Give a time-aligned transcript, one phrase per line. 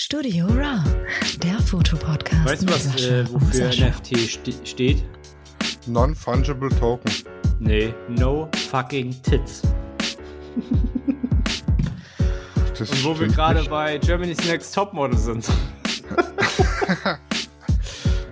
[0.00, 0.80] Studio Raw,
[1.42, 2.44] der Fotopodcast.
[2.48, 3.88] Weißt du, was Sascha äh, wofür Sascha.
[3.88, 5.02] NFT ste steht?
[5.88, 7.10] Non-Fungible Token.
[7.58, 9.62] Nee, no fucking tits.
[12.78, 15.48] Das Und wo wir gerade bei Germany's Next Topmodel sind.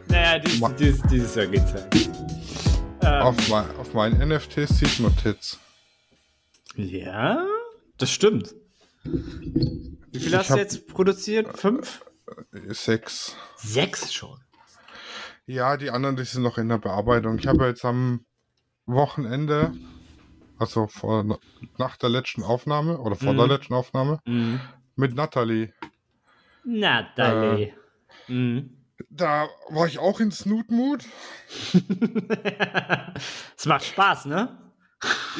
[0.07, 1.89] naja, dieses, Ma- dieses, dieses Jahr geht's halt.
[3.03, 5.59] Ähm, Auf, mein, auf meinen NFTs sieht man Tits.
[6.77, 7.45] ja,
[7.98, 8.55] das stimmt.
[9.07, 11.59] Wie viel Ich hast du jetzt produziert?
[11.59, 12.05] Fünf?
[12.52, 13.36] Sechs.
[13.56, 14.38] Sechs schon.
[15.46, 17.38] Ja, die anderen, die sind noch in der Bearbeitung.
[17.38, 18.27] Ich habe jetzt am
[18.87, 19.73] Wochenende,
[20.59, 21.38] also vor,
[21.79, 23.37] nach der letzten Aufnahme oder vor Mhm.
[23.38, 24.60] der letzten Aufnahme, Mhm.
[24.96, 25.73] mit Natalie.
[26.65, 27.74] Natalie.
[28.27, 28.70] Mhm.
[29.10, 31.04] Da war ich auch in Snoot-Mood.
[33.57, 34.59] Es macht Spaß, ne?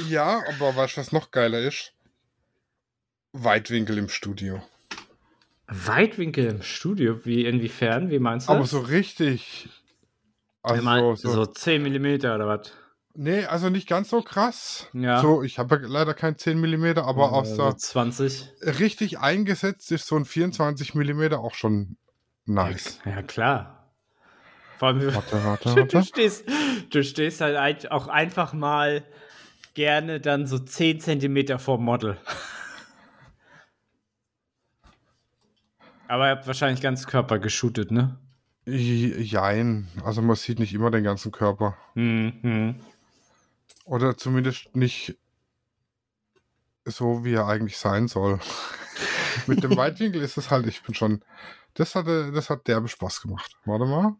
[0.09, 1.93] Ja, aber weißt du, was noch geiler ist?
[3.45, 4.63] Weitwinkel im Studio.
[5.69, 7.25] Weitwinkel im Studio?
[7.25, 8.11] Wie, inwiefern?
[8.11, 8.53] Wie meinst du?
[8.53, 8.71] Aber das?
[8.71, 9.69] so richtig.
[10.63, 12.73] Also, Ich mein, so, so 10 mm oder was?
[13.15, 14.89] Nee, also nicht ganz so krass.
[14.93, 15.21] Ja.
[15.23, 18.49] So, ich habe ja leider kein 10 mm, aber aus so der 20.
[18.63, 21.97] richtig eingesetzt ist so ein 24 mm auch schon
[22.45, 23.01] nice.
[23.07, 23.91] Ja, klar.
[24.79, 26.03] Vor allem, Warte, warte, du, warte.
[26.05, 26.45] stehst,
[26.91, 29.03] du stehst halt auch einfach mal
[29.75, 32.19] gerne dann so 10 cm vor Model.
[36.09, 38.19] Aber ihr habt wahrscheinlich ganz Körper geshootet, ne?
[38.67, 39.89] Jein.
[40.05, 41.77] Also man sieht nicht immer den ganzen Körper.
[41.95, 42.81] Mhm.
[43.85, 45.17] Oder zumindest nicht
[46.85, 48.41] so, wie er eigentlich sein soll.
[49.47, 51.23] Mit dem Weitwinkel ist es halt, ich bin schon.
[51.75, 53.57] Das hatte, das hat derbe Spaß gemacht.
[53.65, 54.17] Warte mal.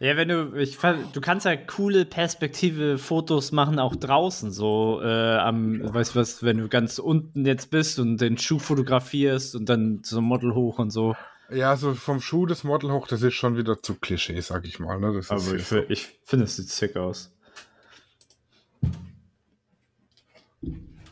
[0.00, 5.00] Ja, wenn du, ich, fand- du kannst ja coole Perspektive Fotos machen, auch draußen, so
[5.02, 9.54] äh, am, weißt du was, wenn du ganz unten jetzt bist und den Schuh fotografierst
[9.54, 11.14] und dann so ein Model hoch und so.
[11.50, 14.78] Ja, so vom Schuh des Model hoch, das ist schon wieder zu Klischee, sag ich
[14.80, 14.98] mal.
[14.98, 15.20] Ne?
[15.28, 15.78] Aber ich, so.
[15.88, 17.30] ich finde, es sieht sick aus.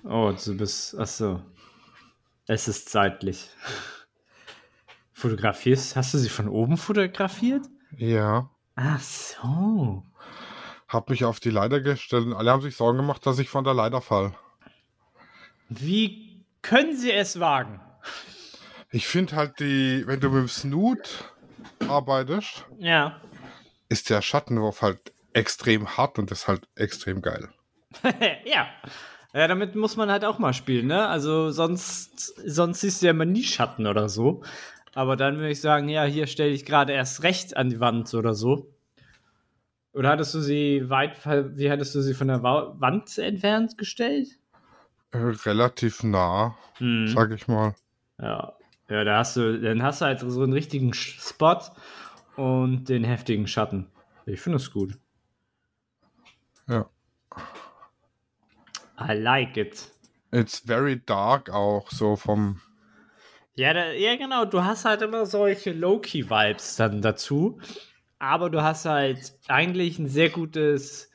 [0.04, 1.40] Oh, du bist, achso.
[2.48, 3.48] Es ist zeitlich.
[5.12, 7.66] Fotografierst, hast du sie von oben fotografiert?
[7.96, 8.50] Ja.
[8.76, 10.02] Ach so.
[10.88, 13.64] Hab mich auf die Leiter gestellt und alle haben sich Sorgen gemacht, dass ich von
[13.64, 14.34] der Leiter fall.
[15.68, 17.80] Wie können sie es wagen?
[18.90, 21.32] Ich finde halt die, wenn du mit dem Snoot
[21.88, 23.20] arbeitest, Ja.
[23.88, 27.48] ist der Schattenwurf halt extrem hart und ist halt extrem geil.
[28.44, 28.66] ja.
[29.34, 31.08] Ja, damit muss man halt auch mal spielen, ne?
[31.08, 34.42] Also sonst, sonst siehst du ja immer nie Schatten oder so.
[34.94, 38.12] Aber dann würde ich sagen, ja, hier stelle ich gerade erst recht an die Wand
[38.14, 38.68] oder so.
[39.94, 44.28] Oder hattest du sie weit, wie hattest du sie von der Wa Wand entfernt gestellt?
[45.10, 47.06] Äh, relativ nah, Hm.
[47.08, 47.74] sag ich mal.
[48.20, 48.54] Ja.
[48.88, 51.58] Ja, da hast du, dann hast du halt so einen richtigen Spot
[52.36, 53.86] und den heftigen Schatten.
[54.26, 54.98] Ich finde es gut.
[56.68, 56.88] Ja.
[59.00, 59.90] I like it.
[60.30, 62.60] It's very dark auch, so vom.
[63.54, 64.44] Ja, da, ja, genau.
[64.44, 67.58] Du hast halt immer solche Low-Key-Vibes dann dazu.
[68.18, 71.10] Aber du hast halt eigentlich ein sehr gutes,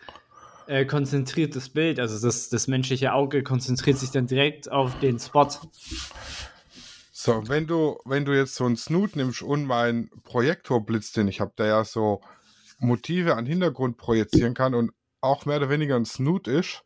[0.68, 2.00] äh, konzentriertes Bild.
[2.00, 5.48] Also das, das menschliche Auge konzentriert sich dann direkt auf den Spot.
[7.12, 11.42] So, wenn du, wenn du jetzt so einen Snoot nimmst und meinen Projektorblitz, den ich
[11.42, 12.22] habe, der ja so
[12.80, 16.84] Motive an Hintergrund projizieren kann und auch mehr oder weniger ein Snoot ist,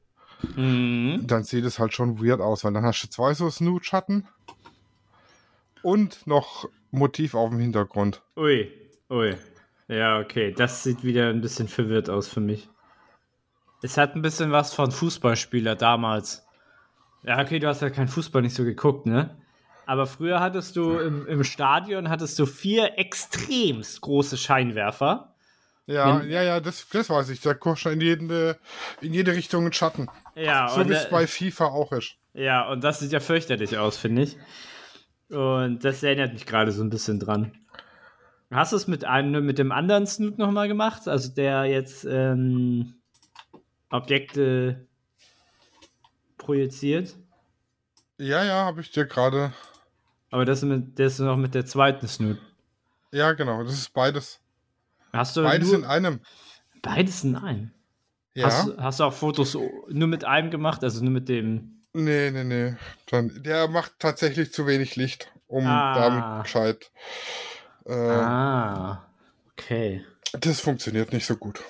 [0.56, 1.28] Mhm.
[1.28, 4.28] dann sieht es halt schon weird aus, weil dann hast du zwei so Snoot-Schatten
[5.84, 8.22] und noch Motiv auf dem Hintergrund.
[8.36, 8.72] Ui,
[9.10, 9.36] ui.
[9.88, 10.54] Ja, okay.
[10.56, 12.70] Das sieht wieder ein bisschen verwirrt aus für mich.
[13.82, 16.46] Es hat ein bisschen was von Fußballspieler damals.
[17.24, 19.38] Ja, okay, du hast ja kein Fußball nicht so geguckt, ne?
[19.86, 25.36] Aber früher hattest du im, im Stadion hattest du vier extremst große Scheinwerfer.
[25.88, 27.42] Ja, Wenn- ja, ja, das, das weiß ich.
[27.42, 28.60] Da kostet in jede,
[29.02, 30.08] in jede Richtung ein Schatten.
[30.36, 32.16] Ja, so wie es bei FIFA auch ist.
[32.34, 34.38] ja, und das sieht ja fürchterlich aus, finde ich.
[35.32, 37.52] Und das erinnert mich gerade so ein bisschen dran.
[38.52, 41.08] Hast du es mit einem, mit dem anderen Snoot nochmal gemacht?
[41.08, 42.96] Also der jetzt ähm,
[43.90, 44.86] Objekte
[46.38, 47.16] projiziert?
[48.18, 49.54] Ja, ja, habe ich dir gerade.
[50.32, 52.38] Aber das ist, mit, das ist noch mit der zweiten Snoot.
[53.12, 54.40] Ja, genau, das ist beides.
[55.14, 56.20] Hast du Beides nur, in einem.
[56.82, 57.72] beides in einem?
[58.34, 58.46] Ja.
[58.46, 59.58] Hast, hast du auch Fotos
[59.90, 60.84] nur mit einem gemacht?
[60.84, 61.81] Also nur mit dem.
[61.94, 62.76] Nee, nee, nee.
[63.10, 65.94] Dann, der macht tatsächlich zu wenig Licht, um Ah.
[65.96, 66.92] damit gescheit.
[67.86, 69.06] Äh, Ah,
[69.54, 70.06] okay.
[70.40, 71.62] Das funktioniert nicht so gut.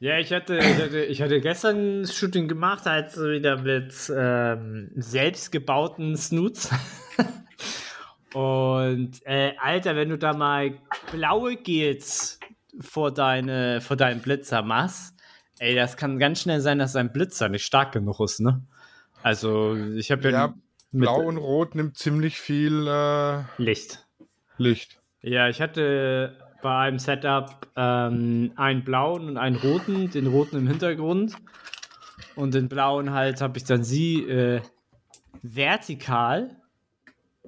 [0.00, 3.92] Ja, ich hatte, ich hatte, ich hatte gestern ein Shooting gemacht, halt so wieder mit
[4.16, 6.70] ähm, selbstgebauten Snoots.
[8.34, 10.78] Und äh, Alter, wenn du da mal
[11.10, 12.38] blaue Gels
[12.80, 15.14] vor, deine, vor deinen Blitzer machst,
[15.58, 18.62] ey, das kann ganz schnell sein, dass dein Blitzer nicht stark genug ist, ne?
[19.22, 20.54] Also, ich habe ja, Ja,
[20.92, 24.06] Blau und Rot nimmt ziemlich viel äh, Licht.
[24.56, 25.00] Licht.
[25.20, 30.66] Ja, ich hatte bei einem Setup ähm, einen blauen und einen roten, den roten im
[30.66, 31.34] Hintergrund.
[32.34, 34.60] Und den blauen halt habe ich dann sie äh,
[35.42, 36.56] vertikal,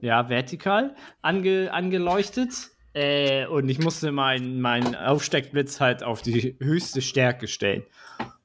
[0.00, 2.70] ja, vertikal ange, angeleuchtet.
[2.92, 7.84] Äh, und ich musste meinen mein Aufsteckblitz halt auf die höchste Stärke stellen.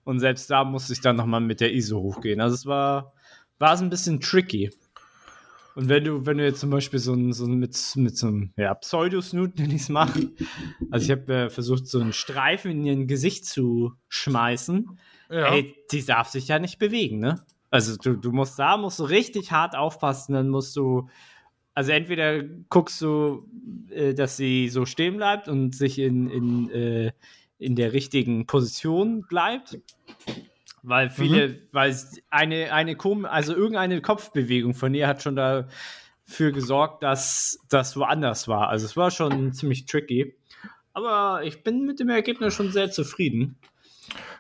[0.04, 2.40] Und selbst da musste ich dann nochmal mit der ISO hochgehen.
[2.40, 3.14] Also es war,
[3.58, 4.70] war es ein bisschen tricky.
[5.76, 8.28] Und wenn du, wenn du jetzt zum Beispiel so ein, so ein mit, mit so
[8.28, 10.10] einem ja, Pseudosnoot, nenne ich es mal,
[10.90, 14.98] also ich habe äh, versucht, so einen Streifen in ihr Gesicht zu schmeißen,
[15.30, 15.54] Ja.
[15.54, 17.44] ey, die darf sich ja nicht bewegen, ne?
[17.72, 21.10] Also du, du musst da, musst du richtig hart aufpassen, dann musst du,
[21.76, 23.48] also entweder guckst du,
[23.92, 27.12] äh, dass sie so stehen bleibt und sich in, in, äh,
[27.60, 29.78] in der richtigen Position bleibt,
[30.84, 36.52] weil viele, weil es eine, eine kom also irgendeine Kopfbewegung von ihr hat schon dafür
[36.54, 38.70] gesorgt, dass das woanders war.
[38.70, 40.34] Also es war schon ziemlich tricky.
[40.94, 43.58] Aber ich bin mit dem Ergebnis schon sehr zufrieden.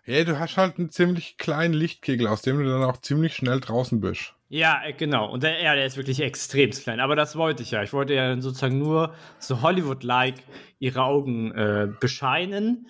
[0.06, 3.60] Ja, du hast halt einen ziemlich kleinen Lichtkegel, aus dem du dann auch ziemlich schnell
[3.60, 4.34] draußen bist.
[4.50, 5.31] Ja, äh, genau.
[5.31, 7.00] Und der, ja, der ist wirklich extrem klein.
[7.00, 7.81] Aber das wollte ich ja.
[7.81, 10.36] Ich wollte ja sozusagen nur so Hollywood-like
[10.80, 12.88] ihre Augen äh, bescheinen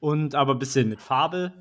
[0.00, 1.52] und aber ein bisschen mit Farbe.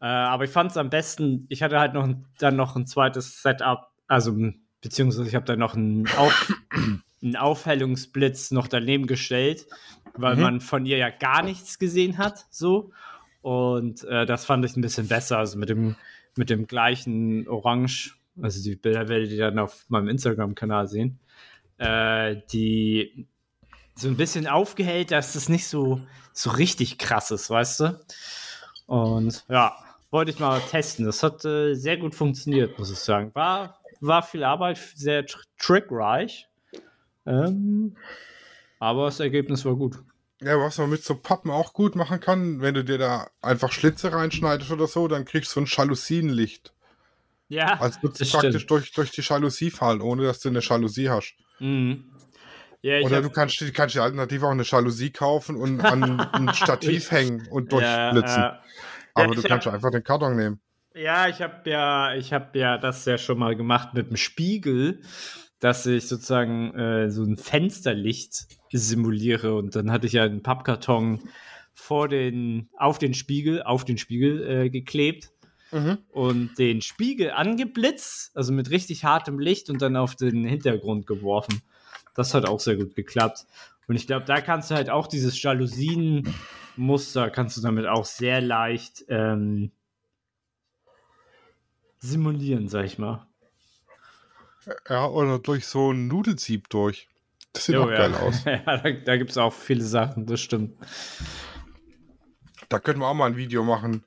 [0.00, 2.86] Äh, aber ich fand es am besten, ich hatte halt noch ein, dann noch ein
[2.86, 4.36] zweites Setup, also
[4.80, 6.52] beziehungsweise ich habe dann noch einen, Auf,
[7.22, 9.66] einen Aufhellungsblitz noch daneben gestellt,
[10.14, 10.42] weil Mhm.
[10.42, 12.92] man von ihr ja gar nichts gesehen hat, so.
[13.46, 15.94] Und äh, das fand ich ein bisschen besser, also mit dem,
[16.34, 21.20] mit dem gleichen Orange, also die Bilder werdet ihr dann auf meinem Instagram-Kanal sehen,
[21.78, 23.28] äh, die
[23.94, 26.00] so ein bisschen aufgehellt, dass es nicht so,
[26.32, 28.00] so richtig krass ist, weißt du?
[28.86, 29.76] Und ja,
[30.10, 31.06] wollte ich mal testen.
[31.06, 33.30] Das hat äh, sehr gut funktioniert, muss ich sagen.
[33.32, 36.48] War, war viel Arbeit, sehr tr trickreich.
[37.26, 37.96] Ähm,
[38.80, 40.02] aber das Ergebnis war gut.
[40.42, 43.72] Ja, was man mit so Pappen auch gut machen kann, wenn du dir da einfach
[43.72, 46.74] Schlitze reinschneidest oder so, dann kriegst du so ein Jalousienlicht.
[47.48, 48.70] Ja, Also du das praktisch stimmt.
[48.70, 51.34] durch, durch die Jalousie fallen, ohne dass du eine Jalousie hast.
[51.58, 52.04] Mhm.
[52.82, 55.80] Ja, ich Oder hab- du kannst, die- kannst dir alternativ auch eine Jalousie kaufen und
[55.80, 56.02] an
[56.34, 58.42] ein Stativ hängen und durchblitzen.
[58.42, 58.58] Ja, äh,
[59.14, 60.60] Aber Ja, du kannst hab- einfach den Karton nehmen.
[60.94, 65.02] Ja, ich habe ja, ich habe ja das ja schon mal gemacht mit dem Spiegel,
[65.60, 71.20] dass ich sozusagen äh, so ein Fensterlicht simuliere und dann hatte ich ja einen Pappkarton
[71.72, 75.30] vor den, auf den Spiegel, auf den Spiegel äh, geklebt
[76.12, 81.62] und den Spiegel angeblitzt, also mit richtig hartem Licht und dann auf den Hintergrund geworfen.
[82.14, 83.46] Das hat auch sehr gut geklappt.
[83.88, 88.40] Und ich glaube, da kannst du halt auch dieses Jalousien-Muster, kannst du damit auch sehr
[88.40, 89.70] leicht ähm,
[91.98, 93.26] simulieren, sag ich mal.
[94.88, 97.08] Ja, oder durch so ein Nudelsieb durch.
[97.52, 97.96] Das sieht Jo, auch ja.
[97.96, 98.44] geil aus.
[98.44, 100.74] ja, da da gibt es auch viele Sachen, das stimmt.
[102.68, 104.04] Da können wir auch mal ein Video machen.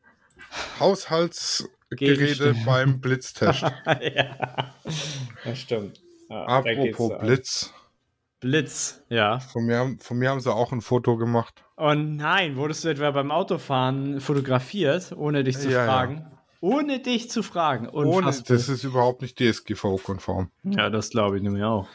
[0.79, 3.61] Haushaltsgeräte beim Blitztest.
[3.85, 4.73] ja,
[5.45, 6.01] das stimmt.
[6.29, 7.17] Ja, da Apropos so.
[7.17, 7.73] Blitz.
[8.39, 9.39] Blitz, ja.
[9.39, 11.63] Von mir, haben- von mir haben sie auch ein Foto gemacht.
[11.78, 16.31] Oh nein, wurdest du etwa beim Autofahren fotografiert, ohne dich zu Ja, ja.
[16.61, 17.87] Ohne dich zu fragen.
[17.87, 20.51] Ohne, das ist überhaupt nicht DSGVO-konform.
[20.63, 21.87] ja, das glaube ich nämlich auch.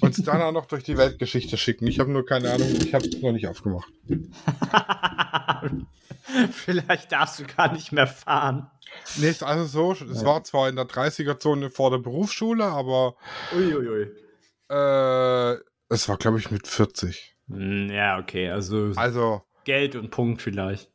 [0.00, 1.86] Und es dann auch noch durch die Weltgeschichte schicken.
[1.88, 3.88] Ich habe nur keine Ahnung, ich habe es noch nicht aufgemacht.
[6.52, 8.70] Vielleicht darfst du gar nicht mehr fahren.
[9.16, 13.16] Nee, ist also so, es war zwar in der 30er-Zone vor der Berufsschule, aber
[13.54, 14.10] Uiuiui.
[14.70, 15.56] äh,
[15.88, 17.36] es war, glaube ich, mit 40.
[17.48, 20.90] Hm, Ja, okay, also Also, Geld und Punkt vielleicht.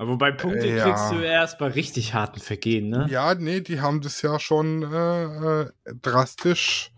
[0.00, 0.84] Aber wobei Punkte Äh, ja.
[0.84, 3.06] kriegst du erst bei richtig harten Vergehen, ne?
[3.10, 5.24] ja, nee, die haben das ja schon äh,
[5.64, 6.90] äh, drastisch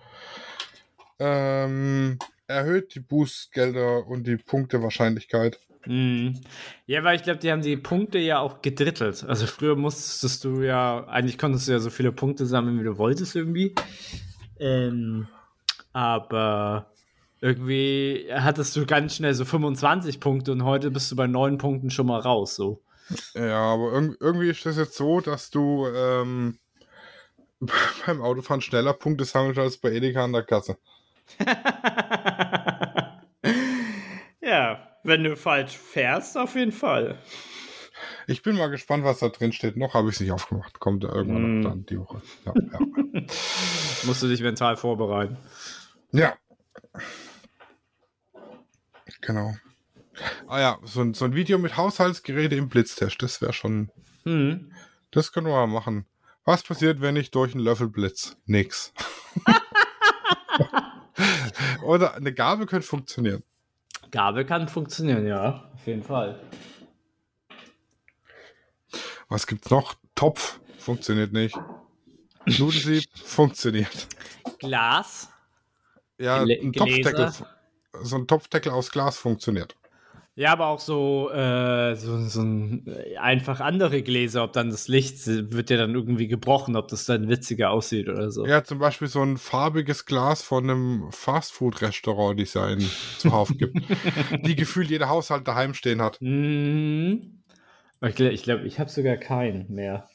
[1.18, 5.58] ähm, erhöht, die Bußgelder und die Punktewahrscheinlichkeit.
[5.84, 6.42] Mhm.
[6.86, 9.24] Ja, weil ich glaube, die haben die Punkte ja auch gedrittelt.
[9.26, 12.98] Also früher musstest du ja, eigentlich konntest du ja so viele Punkte sammeln, wie du
[12.98, 13.74] wolltest irgendwie.
[14.60, 15.26] Ähm,
[15.92, 16.86] aber
[17.40, 21.90] irgendwie hattest du ganz schnell so 25 Punkte und heute bist du bei 9 Punkten
[21.90, 22.54] schon mal raus.
[22.54, 22.80] So.
[23.34, 26.58] Ja, aber irg irgendwie ist das jetzt so, dass du ähm,
[28.06, 30.76] beim Autofahren schneller Punkte sammelst als bei Edeka an der Kasse.
[34.40, 37.18] ja, wenn du falsch fährst, auf jeden Fall.
[38.26, 39.76] Ich bin mal gespannt, was da drin steht.
[39.76, 40.78] Noch habe ich es nicht aufgemacht.
[40.80, 41.62] Kommt irgendwann Mm.
[41.62, 42.22] dann die Woche.
[42.44, 42.78] Ja, ja.
[44.04, 45.36] Musst du dich mental vorbereiten.
[46.12, 46.34] ja.
[49.20, 49.54] Genau.
[50.46, 53.90] Ah ja, so ein, so ein Video mit Haushaltsgeräte im Blitztest, das wäre schon.
[54.24, 54.72] Hm.
[55.10, 56.06] Das können wir mal machen.
[56.44, 58.36] Was passiert, wenn ich durch einen Löffel blitz?
[58.46, 58.92] Nix.
[61.82, 63.42] Oder eine Gabel könnte funktionieren.
[64.10, 66.40] Gabel kann funktionieren, ja, auf jeden Fall.
[69.28, 69.94] Was gibt's noch?
[70.14, 71.56] Topf funktioniert nicht.
[72.46, 74.08] Nudelsieb funktioniert.
[74.58, 75.28] Glas.
[76.18, 77.32] Ja, Gla- ein Topfdeckel.
[78.02, 79.76] So ein Topfdeckel aus Glas funktioniert.
[80.34, 82.86] Ja, aber auch so, äh, so, so ein,
[83.20, 87.28] einfach andere Gläser, ob dann das Licht wird ja dann irgendwie gebrochen, ob das dann
[87.28, 88.46] witziger aussieht oder so.
[88.46, 92.80] Ja, zum Beispiel so ein farbiges Glas von einem Fastfood-Restaurant, die es ja in
[93.18, 93.76] zuhauf gibt.
[94.46, 96.18] die gefühlt jeder Haushalt daheim stehen hat.
[98.00, 100.08] Aber Ich glaube, ich, glaub, ich habe sogar keinen mehr.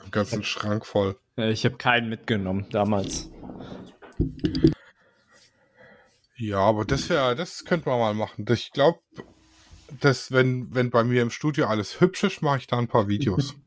[0.00, 1.16] Einen ganzen Schrank voll.
[1.36, 3.28] Ich habe keinen mitgenommen damals.
[6.42, 8.44] Ja, aber das wäre, das könnte man mal machen.
[8.50, 8.98] Ich glaube,
[10.00, 13.08] dass wenn, wenn bei mir im Studio alles hübsch ist, mache ich da ein paar
[13.08, 13.54] Videos.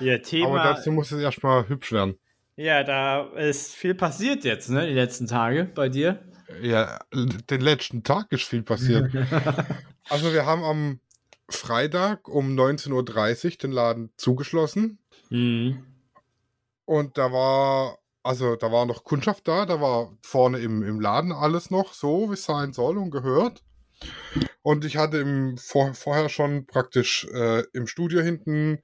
[0.00, 0.64] Ja, aber Thema.
[0.64, 2.18] dazu muss es erstmal hübsch werden.
[2.56, 6.18] Ja, da ist viel passiert jetzt, ne, die letzten Tage bei dir.
[6.60, 9.14] Ja, den letzten Tag ist viel passiert.
[10.08, 11.00] also wir haben am
[11.48, 14.98] Freitag um 19.30 Uhr den Laden zugeschlossen.
[15.30, 15.84] Mhm.
[16.86, 21.30] Und da war, also da war noch Kundschaft da, da war vorne im, im Laden
[21.30, 23.62] alles noch so, wie es sein soll und gehört.
[24.62, 28.82] Und ich hatte im, vor, vorher schon praktisch äh, im Studio hinten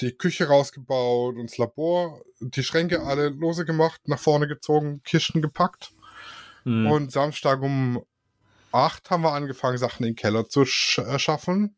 [0.00, 5.42] die Küche rausgebaut und das Labor, die Schränke alle lose gemacht, nach vorne gezogen, Kisten
[5.42, 5.92] gepackt.
[6.64, 6.86] Mhm.
[6.86, 8.04] Und Samstag um
[8.70, 11.74] 8 haben wir angefangen, Sachen in den Keller zu sch äh, schaffen.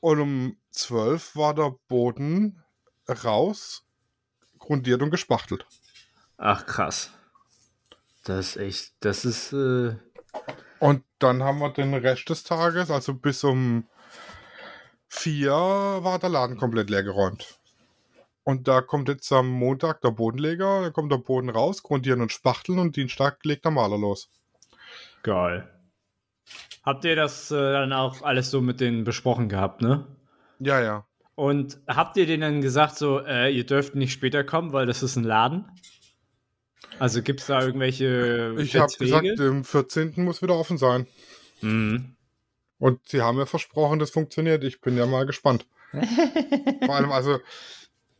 [0.00, 2.62] Und um 12 war der Boden
[3.08, 3.84] raus,
[4.58, 5.66] grundiert und gespachtelt.
[6.40, 7.12] Ach, krass.
[8.24, 9.96] Das ist echt, das ist, äh,
[10.80, 13.88] Und dann haben wir den Rest des Tages, also bis um
[15.08, 17.60] 4 war der Laden komplett leer geräumt.
[18.44, 22.32] Und da kommt jetzt am Montag der Bodenleger, da kommt der Boden raus, grundieren und
[22.32, 24.30] spachteln und Dienstag legt der Maler los.
[25.22, 25.68] geil.
[26.82, 30.06] Habt ihr das äh, dann auch alles so mit denen besprochen gehabt, ne?
[30.58, 31.06] Ja, ja.
[31.34, 35.02] Und habt ihr denen dann gesagt, so, äh, ihr dürft nicht später kommen, weil das
[35.02, 35.66] ist ein Laden?
[37.00, 40.12] Also gibt es da irgendwelche Ich habe gesagt, im 14.
[40.16, 41.06] muss wieder offen sein.
[41.62, 42.14] Mhm.
[42.78, 44.64] Und sie haben mir versprochen, das funktioniert.
[44.64, 45.66] Ich bin ja mal gespannt.
[46.84, 47.40] Vor allem, also,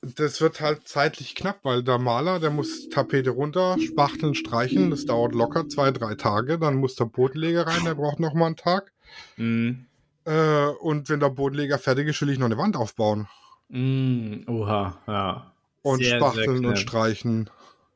[0.03, 4.91] das wird halt zeitlich knapp, weil der Maler, der muss Tapete runter, spachteln, streichen.
[4.91, 6.59] Das dauert locker zwei, drei Tage.
[6.59, 8.93] Dann muss der Bodenleger rein, der braucht noch mal einen Tag.
[9.37, 9.87] Mhm.
[10.25, 13.29] Äh, und wenn der Bodenleger fertig ist, will ich noch eine Wand aufbauen.
[13.69, 14.45] Mhm.
[14.49, 15.53] Oha, ja.
[15.83, 16.79] Und Sehr, sehr spachteln und knapp.
[16.79, 17.51] streichen.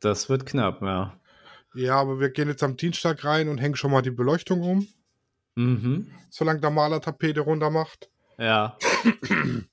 [0.05, 1.19] Das wird knapp, ja.
[1.75, 4.87] Ja, aber wir gehen jetzt am Dienstag rein und hängen schon mal die Beleuchtung um,
[5.57, 6.11] Mhm.
[6.31, 8.11] solange der Maler Tapete runter macht.
[8.39, 8.77] Ja.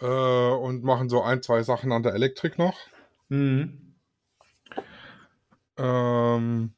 [0.00, 2.74] Äh, und machen so ein, zwei Sachen an der Elektrik noch.
[3.28, 3.94] Mhm.
[5.76, 6.72] Ähm,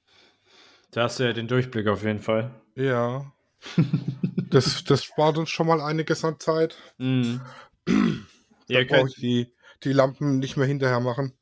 [0.91, 2.51] Da hast du ja den Durchblick auf jeden Fall.
[2.75, 3.33] ja.
[4.51, 6.77] das, das spart uns schon mal einiges an Zeit.
[6.99, 7.41] Mhm.
[8.69, 11.33] Da Ihr brauche ich die, die Lampen nicht mehr hinterher machen.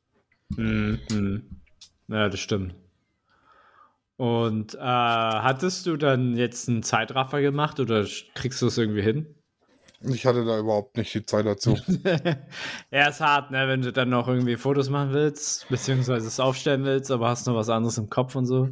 [0.50, 1.42] Mhm, mhm.
[2.08, 2.74] Ja, das stimmt.
[4.16, 9.34] Und äh, hattest du dann jetzt einen Zeitraffer gemacht oder kriegst du es irgendwie hin?
[10.06, 11.78] Ich hatte da überhaupt nicht die Zeit dazu.
[12.90, 16.84] ja, ist hart, ne, wenn du dann noch irgendwie Fotos machen willst, beziehungsweise es aufstellen
[16.84, 18.68] willst, aber hast noch was anderes im Kopf und so.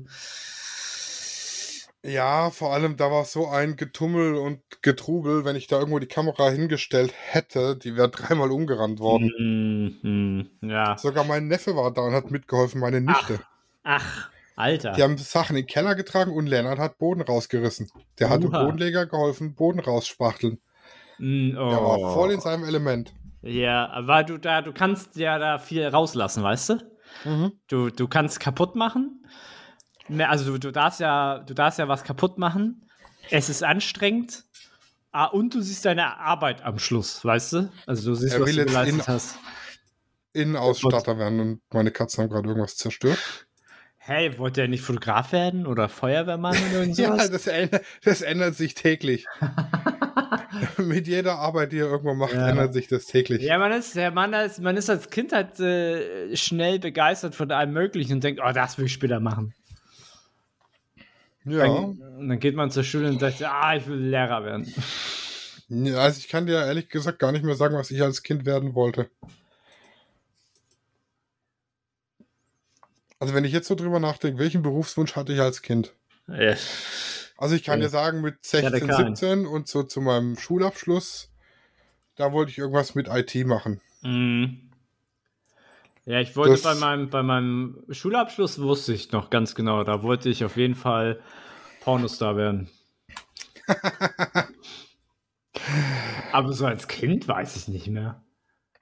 [2.05, 6.07] Ja, vor allem da war so ein Getummel und Getrubel, wenn ich da irgendwo die
[6.07, 9.31] Kamera hingestellt hätte, die wäre dreimal umgerannt worden.
[9.39, 10.69] Mhm, mhm.
[10.69, 10.99] Ja.
[10.99, 13.41] Sogar mein Neffe war da und hat mitgeholfen, meine Nichte.
[13.85, 14.93] Ach, Alter.
[14.93, 17.91] Die haben Sachen in den Keller getragen und Lennart hat Boden rausgerissen.
[18.19, 18.65] Der hat dem Oha.
[18.65, 20.61] Bodenleger geholfen, Boden rausspachteln.
[21.19, 21.71] Mm, oh.
[21.71, 23.15] Der war voll in seinem Element.
[23.43, 26.75] Ja, aber du da, du kannst ja da viel rauslassen, weißt du?
[27.25, 27.53] Mhm.
[27.69, 29.25] Du, du kannst kaputt machen.
[30.17, 32.89] Mehr- Also du, du darfst ja, du darfst ja was kaputt machen.
[33.31, 34.45] Es ist anstrengend.
[35.13, 37.73] Ah, und du siehst deine Arbeit am Schluss, weißt du?
[37.87, 39.39] Also du siehst, Er was du geleistet in- hast.
[40.33, 43.19] Innenausstatter werden und meine Katzen haben gerade irgendwas zerstört.
[43.99, 48.55] Hey, wollte er nicht Fotograf werden oder Feuerwehrmann oder irgend Ja, das ändert, das ändert
[48.57, 49.27] sich täglich.
[50.79, 52.49] Mit jeder Arbeit, die er irgendwo macht, Ja.
[52.49, 53.43] ändert sich das täglich.
[53.43, 57.51] Ja, man ist, der Mann ist, man ist als Kind halt äh, schnell begeistert von
[57.53, 59.55] allem Möglichen und denkt, oh, das will ich später machen.
[61.45, 61.65] Ja.
[61.67, 64.73] Und dann geht man zur Schule und sagt, ah, ich will Lehrer werden.
[65.69, 68.45] Ja, Also ich kann dir ehrlich gesagt gar nicht mehr sagen, was ich als Kind
[68.45, 69.11] werden wollte.
[73.19, 75.95] Also wenn ich jetzt so drüber nachdenke, welchen Berufswunsch hatte ich als Kind?
[76.27, 76.55] Ja.
[77.37, 77.87] Also ich kann Ja.
[77.87, 79.17] dir sagen, mit hatte 16, keinen.
[79.17, 81.31] 17 und so zu meinem Schulabschluss,
[82.17, 83.81] da wollte ich irgendwas mit IT machen.
[84.03, 84.72] Mhm.
[86.05, 90.03] Ja, ich wollte Das- bei meinem, bei meinem Schulabschluss wusste ich noch ganz genau, da
[90.03, 91.21] wollte ich auf jeden Fall
[91.83, 92.69] Pornostar werden.
[96.33, 98.23] Aber so als Kind weiß ich nicht mehr.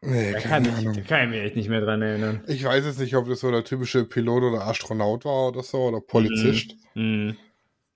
[0.02, 2.42] Nee, Da kann, ich, da kann ich mich echt nicht mehr dran erinnern.
[2.46, 5.78] Ich weiß jetzt nicht, ob das so der typische Pilot oder Astronaut war oder so
[5.88, 6.74] oder Polizist.
[6.94, 7.36] Mhm.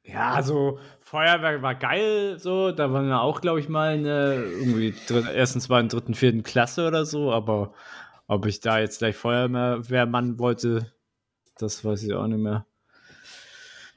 [0.02, 2.72] Ja, so Feuerwehr war geil, so.
[2.72, 6.42] Da waren wir auch, glaube ich, mal in der irgendwie dritt, ersten, zweiten, dritten, vierten
[6.42, 7.32] Klasse oder so.
[7.32, 7.72] Aber
[8.26, 10.92] ob ich da jetzt gleich Feuerwehrmann wollte,
[11.58, 12.66] das weiß ich auch nicht mehr.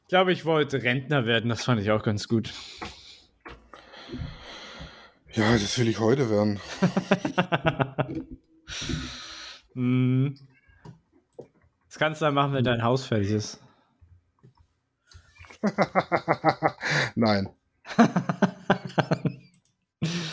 [0.01, 2.53] Ich glaube, ich wollte Rentner werden, das fand ich auch ganz gut.
[5.33, 6.59] Ja, das will ich heute werden.
[9.77, 10.35] Mhm.
[11.87, 13.61] Das kannst du dann machen, wenn dein Haus fertig ist.
[17.15, 17.49] Nein.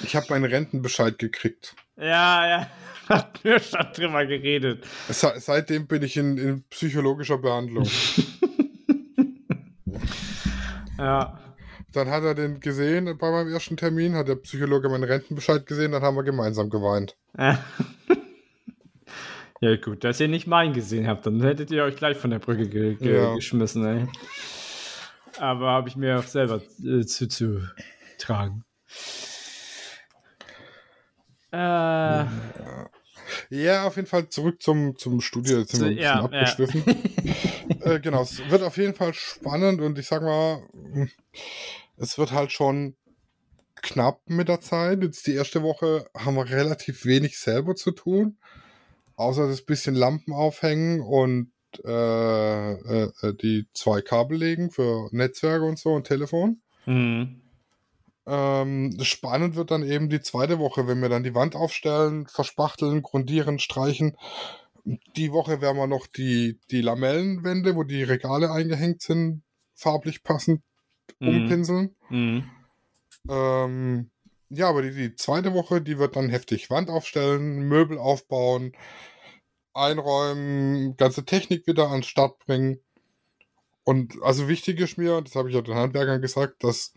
[0.03, 1.75] Ich habe meinen Rentenbescheid gekriegt.
[1.97, 2.71] Ja, ja.
[3.09, 4.85] Hat mir schon drüber geredet.
[5.09, 7.89] Se seitdem bin ich in, in psychologischer Behandlung.
[10.97, 11.39] Ja.
[11.93, 15.91] Dann hat er den gesehen bei meinem ersten Termin, hat der Psychologe meinen Rentenbescheid gesehen,
[15.93, 17.17] dann haben wir gemeinsam geweint.
[19.61, 22.39] Ja, gut, dass ihr nicht meinen gesehen habt, dann hättet ihr euch gleich von der
[22.39, 23.35] Brücke ge ge Ja.
[23.35, 24.07] geschmissen, ey.
[25.39, 28.65] Aber habe ich mir auch selber äh, zuzutragen.
[31.51, 32.25] Äh,
[33.51, 35.59] Ja, auf jeden Fall zurück zum, zum Studio.
[35.59, 36.25] Jetzt sind wir ein bisschen Ja, ja.
[36.25, 36.85] abgeschwiffen.
[37.81, 41.11] äh, genau, es wird auf jeden Fall spannend und ich sag mal, hm,
[41.97, 42.97] es wird halt schon
[43.83, 45.03] knapp mit der Zeit.
[45.03, 48.39] Jetzt die erste Woche haben wir relativ wenig selber zu tun,
[49.17, 51.53] außer das bisschen Lampen aufhängen und
[51.85, 56.61] äh, äh, äh, die zwei Kabel legen für Netzwerke und so und Telefon.
[56.87, 57.41] mhm.
[58.27, 63.03] Ähm, spannend wird dann eben die zweite Woche, wenn wir dann die Wand aufstellen, verspachteln,
[63.03, 64.17] grundieren, streichen.
[65.17, 69.43] Die Woche werden wir noch die, die Lamellenwände, wo die Regale eingehängt sind,
[69.75, 70.63] farblich passend
[71.21, 71.29] Mhm.
[71.29, 71.97] umpinseln.
[72.11, 72.51] Mhm.
[73.29, 74.11] Ähm,
[74.51, 78.73] ja, aber die, die zweite Woche, die wird dann heftig Wand aufstellen, Möbel aufbauen,
[79.73, 82.81] einräumen, ganze Technik wieder an den Start bringen.
[83.85, 86.95] Und also wichtig ist mir, das habe ich ja den Handwerkern gesagt, dass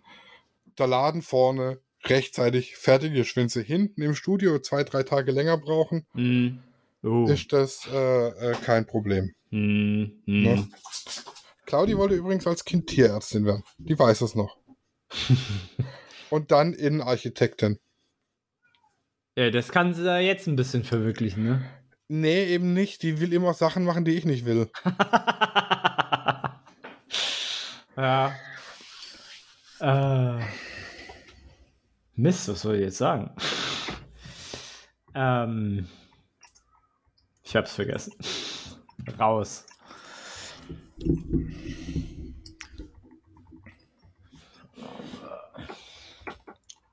[0.79, 3.35] der Laden vorne rechtzeitig fertig ist.
[3.35, 6.59] Wenn sie hinten im Studio zwei, drei Tage länger brauchen, Mhm.
[7.03, 7.27] Oh.
[7.27, 9.33] ist das äh, äh, kein Problem.
[9.51, 10.21] Mhm.
[10.25, 10.55] Ne?
[10.55, 10.73] Mhm.
[11.65, 13.63] Claudi wollte übrigens als Kind Tierärztin werden.
[13.77, 14.57] Die weiß es noch.
[16.29, 17.79] Und dann Innenarchitektin.
[19.35, 21.69] Ja, das kann sie da jetzt ein bisschen verwirklichen, ne?
[22.09, 23.03] Nee, eben nicht.
[23.03, 24.69] Die will immer Sachen machen, die ich nicht will.
[27.97, 28.33] ja.
[29.79, 30.39] Äh.
[32.17, 33.29] Mist, was soll ich jetzt sagen?
[35.13, 35.87] ähm.
[37.43, 38.13] Ich hab's vergessen.
[39.19, 39.65] Raus.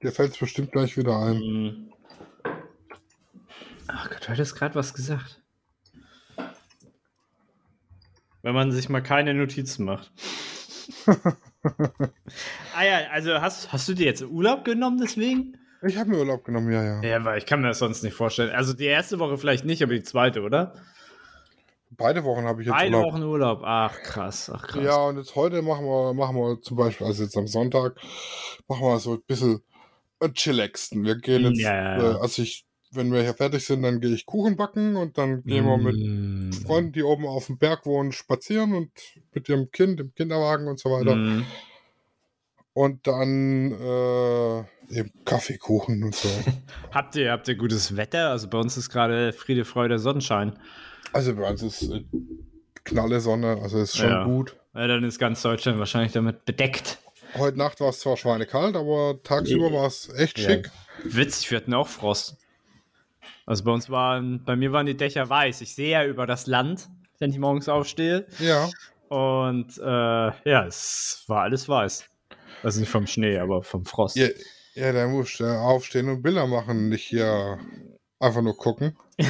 [0.02, 1.36] Dir fällt es bestimmt gleich wieder ein.
[1.36, 1.92] Hm.
[3.86, 5.42] Ach Gott, du hattest gerade was gesagt.
[8.42, 10.12] Wenn man sich mal keine Notizen macht.
[11.06, 15.56] Ah ja, also hast, hast du dir jetzt Urlaub genommen deswegen?
[15.82, 17.02] Ich habe mir Urlaub genommen, ja, ja.
[17.02, 18.50] Ja, weil ich kann mir das sonst nicht vorstellen.
[18.54, 20.74] Also die erste Woche vielleicht nicht, aber die zweite, oder?
[21.90, 23.12] Beide Wochen habe ich jetzt Beide Urlaub.
[23.12, 23.60] Wochen Urlaub.
[23.64, 24.82] Ach krass, ach krass.
[24.82, 27.96] Ja, und jetzt heute machen wir, machen wir zum Beispiel, also jetzt am Sonntag,
[28.66, 29.62] machen wir so ein bisschen
[30.20, 31.04] ein chillaxten.
[31.04, 32.12] Wir gehen jetzt, Ja, ja, ja.
[32.12, 32.64] Äh, also ich,
[32.96, 35.96] wenn wir hier fertig sind, dann gehe ich Kuchen backen und dann gehen wir mit
[35.96, 36.52] Mm.
[36.52, 38.90] Freunden, die oben auf dem Berg wohnen, spazieren und
[39.32, 41.16] mit ihrem Kind, im Kinderwagen und so weiter.
[41.16, 41.44] Mm.
[42.72, 44.58] Und dann äh,
[44.98, 46.28] eben Kaffeekuchen und so.
[46.92, 48.30] Habt ihr, habt ihr gutes Wetter?
[48.30, 50.58] Also bei uns ist gerade Friede, Freude, Sonnenschein.
[51.12, 52.04] also bei uns ist äh,
[52.84, 54.24] knalle Sonne, also ist schon Ja.
[54.24, 54.56] gut.
[54.74, 56.98] Ja, dann ist ganz Deutschland wahrscheinlich damit bedeckt.
[57.34, 60.50] Heute Nacht war es zwar schweinekalt, aber tagsüber war es echt Ja.
[60.50, 60.70] schick.
[61.04, 62.36] Witzig, wir hatten auch Frost.
[63.46, 65.60] Also bei uns waren, bei mir waren die Dächer weiß.
[65.60, 68.26] Ich sehe ja über das Land, wenn ich morgens aufstehe.
[68.38, 68.70] Ja.
[69.08, 72.08] Und äh, ja, es war alles weiß.
[72.62, 74.16] Also nicht vom Schnee, aber vom Frost.
[74.16, 74.28] Ja,
[74.74, 77.58] ja da musst du aufstehen und Bilder machen, nicht hier
[78.18, 78.96] einfach nur gucken.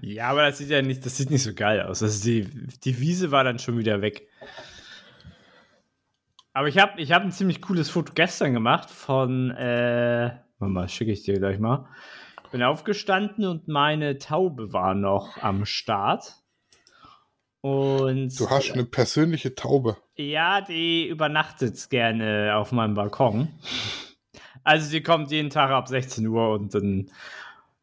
[0.00, 2.02] Ja, aber das sieht ja nicht, das sieht nicht so geil aus.
[2.02, 2.44] Also die,
[2.84, 4.28] die Wiese war dann schon wieder weg.
[6.52, 10.88] Aber ich habe ich hab ein ziemlich cooles Foto gestern gemacht von, äh, warte mal,
[10.88, 11.88] schicke ich dir gleich mal.
[12.50, 16.34] Bin aufgestanden und meine Taube war noch am Start.
[17.60, 19.96] Und Du hast eine persönliche Taube.
[20.16, 23.48] ja, die übernachtet gerne auf meinem Balkon.
[24.64, 27.10] Also die kommt jeden Tag ab 16 Uhr und dann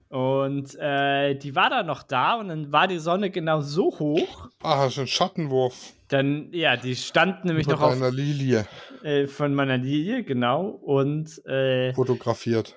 [0.10, 4.47] und äh, die war da noch da und dann war die Sonne genau so hoch.
[4.63, 8.65] Ah, hast einen Schattenwurf Dann, ja, die stand nämlich über noch auf, Lilie
[9.03, 10.67] äh, von meiner Lilie, genau.
[10.67, 12.75] Und äh, fotografiert.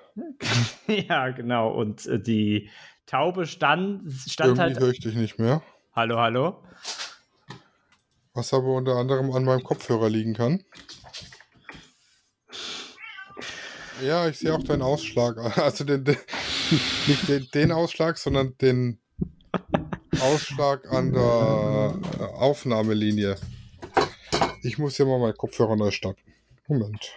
[0.87, 1.71] ja, genau.
[1.71, 2.71] Und äh, die
[3.07, 4.81] Taube stand, stand Irgendwie halt.
[4.81, 5.63] höre ich dich nicht mehr.
[5.95, 6.63] Hallo, hallo.
[8.35, 10.65] Was aber unter anderem an meinem Kopfhörer liegen kann.
[14.03, 15.37] Ja, ich sehe auch deinen Ausschlag.
[15.59, 16.17] Also den, den,
[17.07, 19.01] nicht den, den Ausschlag, sondern den
[20.21, 23.37] Ausschlag an der äh, Aufnahmelinie.
[24.63, 26.35] Ich muss hier mal meinen Kopfhörer neu starten.
[26.69, 27.15] Moment.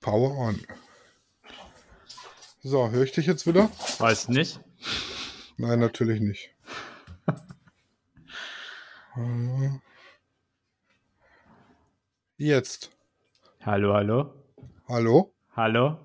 [0.00, 0.64] Power on.
[2.62, 3.68] So, höre ich dich jetzt wieder?
[3.98, 4.60] Weiß nicht.
[5.56, 6.54] Nein, natürlich nicht.
[12.36, 12.92] Jetzt.
[13.62, 14.32] Hallo, hallo.
[14.86, 15.34] Hallo?
[15.56, 15.98] Hallo.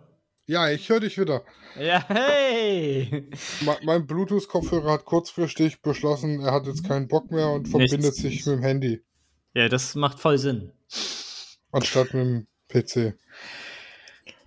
[0.47, 1.43] Ja, ich höre dich wieder.
[1.79, 3.29] Ja, hey.
[3.61, 8.17] Me- mein Bluetooth-Kopfhörer hat kurzfristig beschlossen, er hat jetzt keinen Bock mehr und verbindet Nichts.
[8.17, 9.01] sich mit dem Handy
[9.53, 10.71] Ja, das macht voll Sinn.
[11.71, 13.15] anstatt mit dem PC.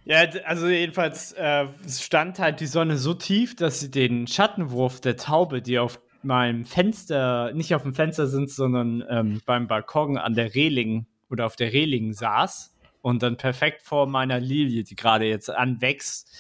[0.05, 5.17] Ja, also jedenfalls äh, stand halt die Sonne so tief, dass sie den Schattenwurf der
[5.17, 10.35] Taube, die auf meinem Fenster, nicht auf dem Fenster sind, sondern ähm, beim Balkon an
[10.35, 12.74] der Reling oder auf der Reling saß
[13.05, 16.35] und dann perfekt vor meiner Lilie, die gerade jetzt anwächst,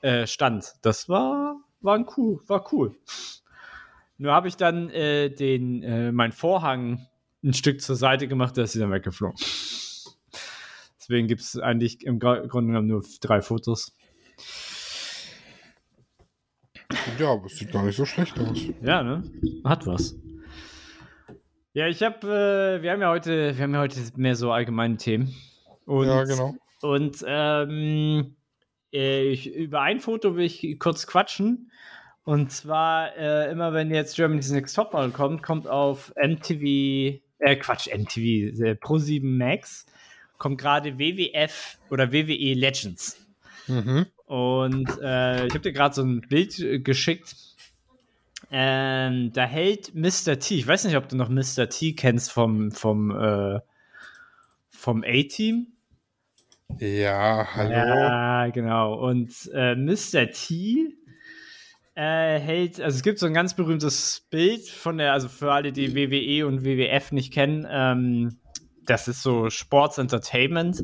[0.00, 0.72] äh, stand.
[0.80, 2.96] Das war, war ein cool, war cool.
[4.16, 7.06] Nur habe ich dann äh, den, äh, mein Vorhang
[7.44, 9.36] ein Stück zur Seite gemacht, da ist sie dann weggeflogen.
[10.98, 13.94] Deswegen gibt es eigentlich im Grunde genommen nur drei Fotos.
[17.18, 18.58] Ja, aber es sieht gar nicht so schlecht aus.
[18.80, 19.22] Ja, ne?
[19.64, 20.16] Hat was.
[21.74, 24.96] Ja, ich habe, äh, wir haben ja heute, wir haben ja heute mehr so allgemeine
[24.96, 25.34] Themen.
[25.86, 26.54] Und, ja, genau.
[26.82, 28.36] Und ähm,
[28.92, 31.70] äh, ich, über ein Foto will ich kurz quatschen.
[32.24, 37.86] Und zwar, äh, immer wenn jetzt Germany's Next Topmodel kommt, kommt auf MTV, äh, Quatsch,
[37.86, 39.86] MTV, äh, Pro7 Max,
[40.36, 43.24] kommt gerade WWF oder WWE Legends.
[43.68, 44.06] Mhm.
[44.26, 47.36] Und äh, ich habe dir gerade so ein Bild geschickt.
[48.50, 50.38] Ähm, da hält Mr.
[50.38, 51.68] T, ich weiß nicht, ob du noch Mr.
[51.68, 53.60] T kennst vom, vom, äh,
[54.68, 55.68] vom A-Team.
[56.78, 57.70] Ja, hallo.
[57.70, 58.94] Ja, genau.
[58.94, 60.30] Und äh, Mr.
[60.30, 60.94] T
[61.94, 65.72] äh, hält, also es gibt so ein ganz berühmtes Bild von der, also für alle,
[65.72, 68.38] die WWE und WWF nicht kennen, ähm,
[68.84, 70.82] das ist so Sports Entertainment.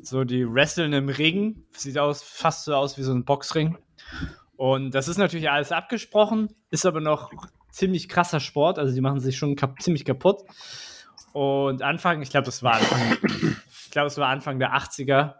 [0.00, 3.76] So die wresteln im Ring, sieht aus, fast so aus wie so ein Boxring.
[4.56, 7.30] Und das ist natürlich alles abgesprochen, ist aber noch
[7.70, 10.44] ziemlich krasser Sport, also die machen sich schon kap ziemlich kaputt.
[11.32, 13.18] Und Anfang, ich glaube, das war Anfang,
[13.96, 15.36] glaube, es war Anfang der 80er,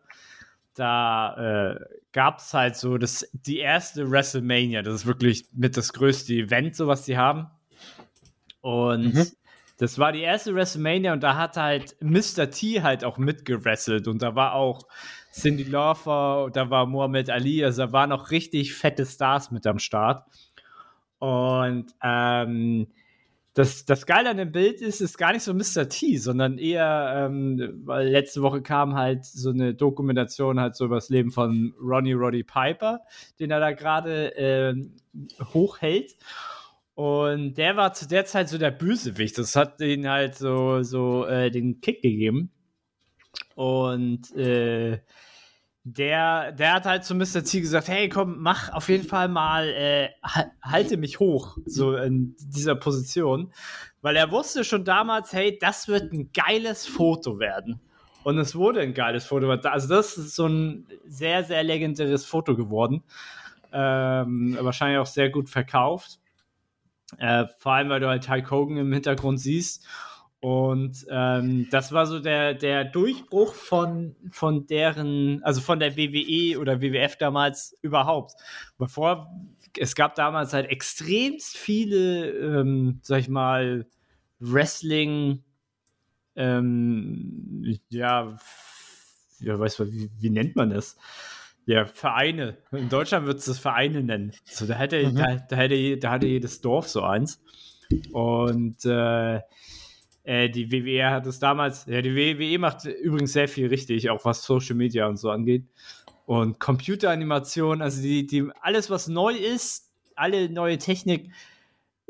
[0.74, 1.80] da äh,
[2.12, 4.80] gab es halt so das, die erste WrestleMania.
[4.82, 7.48] Das ist wirklich mit das größte Event, so was die haben.
[8.62, 9.26] Und Mhm.
[9.76, 12.50] das war die erste WrestleMania und da hat halt Mr.
[12.50, 14.86] T halt auch mitgewrestelt und da war auch
[15.32, 19.78] Cindy Lauper, da war Muhammad Ali, also da waren auch richtig fette Stars mit am
[19.78, 20.24] Start.
[21.18, 22.86] Und ähm,
[23.56, 25.88] das, das Geile an dem Bild ist, ist gar nicht so Mr.
[25.88, 30.96] T, sondern eher, ähm, weil letzte Woche kam halt so eine Dokumentation halt so über
[30.96, 33.00] das Leben von Ronnie Roddy Piper,
[33.40, 34.96] den er da gerade ähm,
[35.54, 36.16] hochhält.
[36.96, 39.38] Und der war zu der Zeit so der Bösewicht.
[39.38, 42.50] Das hat den halt so, so äh, den Kick gegeben.
[43.54, 44.98] Und äh,
[45.88, 47.44] der, der hat halt zu Mr.
[47.44, 51.94] T gesagt, hey, komm, mach auf jeden Fall mal, äh, ha- halte mich hoch, so
[51.94, 53.52] in dieser Position.
[54.02, 57.80] Weil er wusste schon damals, hey, das wird ein geiles Foto werden.
[58.24, 59.48] Und es wurde ein geiles Foto.
[59.48, 63.04] Also das ist so ein sehr, sehr legendäres Foto geworden.
[63.72, 66.18] Ähm, wahrscheinlich auch sehr gut verkauft.
[67.18, 69.86] Äh, vor allem, weil du halt Hulk Hogan im Hintergrund siehst.
[70.46, 76.60] Und ähm, das war so der, der Durchbruch von, von deren, also von der WWE
[76.60, 78.34] oder WWF damals überhaupt.
[78.78, 79.28] Bevor,
[79.76, 83.86] es gab damals halt extremst viele, ähm, sag ich mal,
[84.38, 85.42] Wrestling,
[86.36, 88.36] ähm, ja,
[89.40, 90.96] ja, weiß man, wie, wie nennt man das?
[91.64, 92.56] Ja, Vereine.
[92.70, 94.30] In Deutschland wird es das Vereine nennen.
[94.44, 95.16] So, da hätte, Mhm.
[95.16, 97.42] da, da hätte, da hatte jedes Dorf so eins.
[98.12, 99.40] Und äh,
[100.26, 104.24] Äh, die WWE hat es damals, ja, die WWE macht übrigens sehr viel richtig, auch
[104.24, 105.64] was Social Media und so angeht.
[106.26, 111.30] Und Computeranimation, also die, die, alles, was neu ist, alle neue Technik,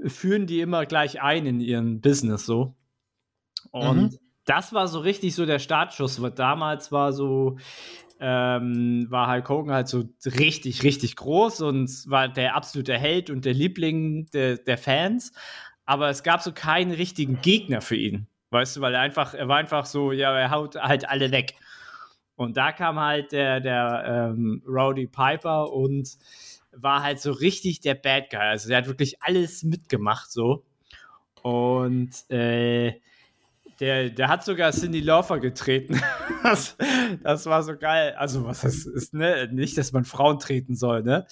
[0.02, 2.74] führen die immer gleich ein in ihren Business so.
[3.70, 4.18] Und mhm.
[4.46, 7.58] das war so richtig so der Startschuss, weil damals war so,
[8.18, 13.44] ähm, war Hulk Hogan halt so richtig, richtig groß und war der absolute Held und
[13.44, 15.32] der Liebling der, der Fans.
[15.86, 18.26] Aber es gab so keinen richtigen Gegner für ihn.
[18.50, 21.54] Weißt du, weil er einfach, er war einfach so, ja, er haut halt alle weg.
[22.36, 26.10] Und da kam halt der, der ähm, Rowdy Piper und
[26.72, 28.40] war halt so richtig der Bad Guy.
[28.40, 30.64] Also der hat wirklich alles mitgemacht so.
[31.42, 33.00] Und äh,
[33.80, 36.00] der, der hat sogar Cindy Laufer getreten.
[36.42, 36.76] das,
[37.22, 38.14] das war so geil.
[38.16, 39.48] Also, was das ist, ne?
[39.52, 41.26] Nicht, dass man Frauen treten soll, ne?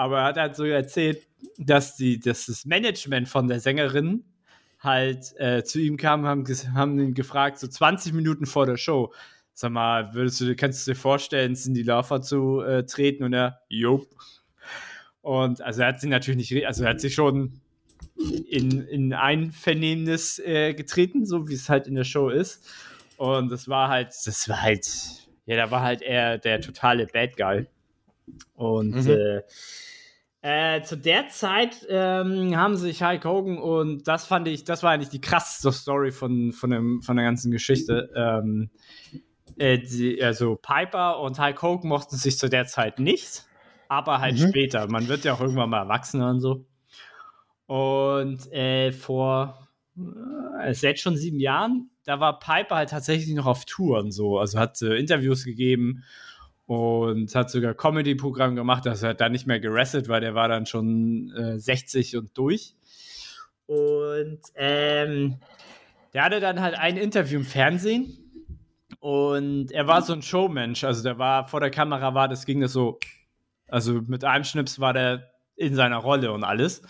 [0.00, 1.26] Aber er hat halt so erzählt,
[1.58, 4.24] dass, die, dass das Management von der Sängerin
[4.78, 9.12] halt äh, zu ihm kam, haben, haben ihn gefragt, so 20 Minuten vor der Show,
[9.52, 13.24] sag mal, würdest du, kannst du dir vorstellen, Cindy Laufer zu äh, treten?
[13.24, 14.06] Und er, jo.
[15.20, 17.60] Und also er hat sie natürlich nicht, also er hat sich schon
[18.48, 22.66] in, in Einvernehmnis äh, getreten, so wie es halt in der Show ist.
[23.18, 24.88] Und das war halt, das war halt,
[25.44, 27.66] ja, da war halt eher der totale Bad Guy.
[28.54, 29.10] Und mhm.
[29.10, 29.42] äh,
[30.42, 34.92] äh, zu der Zeit ähm, haben sich Hulk Hogan und das fand ich, das war
[34.92, 38.10] eigentlich die krasseste Story von, von, dem, von der ganzen Geschichte.
[38.16, 38.70] Ähm,
[39.58, 43.44] äh, die, also Piper und Hulk Hogan mochten sich zu der Zeit nicht,
[43.88, 44.48] aber halt mhm.
[44.48, 44.88] später.
[44.88, 46.64] Man wird ja auch irgendwann mal Erwachsener und so.
[47.66, 49.68] Und äh, vor,
[50.62, 54.38] äh, jetzt schon sieben Jahren, da war Piper halt tatsächlich noch auf Tour und so.
[54.38, 56.02] Also hat äh, Interviews gegeben
[56.70, 58.86] und hat sogar Comedy-Programm gemacht.
[58.86, 62.38] Also er hat da nicht mehr gerestet, weil der war dann schon äh, 60 und
[62.38, 62.76] durch.
[63.66, 65.40] Und ähm,
[66.14, 68.16] der hatte dann halt ein Interview im Fernsehen
[69.00, 70.84] und er war so ein Showmensch.
[70.84, 73.00] Also der war vor der Kamera war, das ging das so,
[73.66, 76.82] also mit einem Schnips war der in seiner Rolle und alles.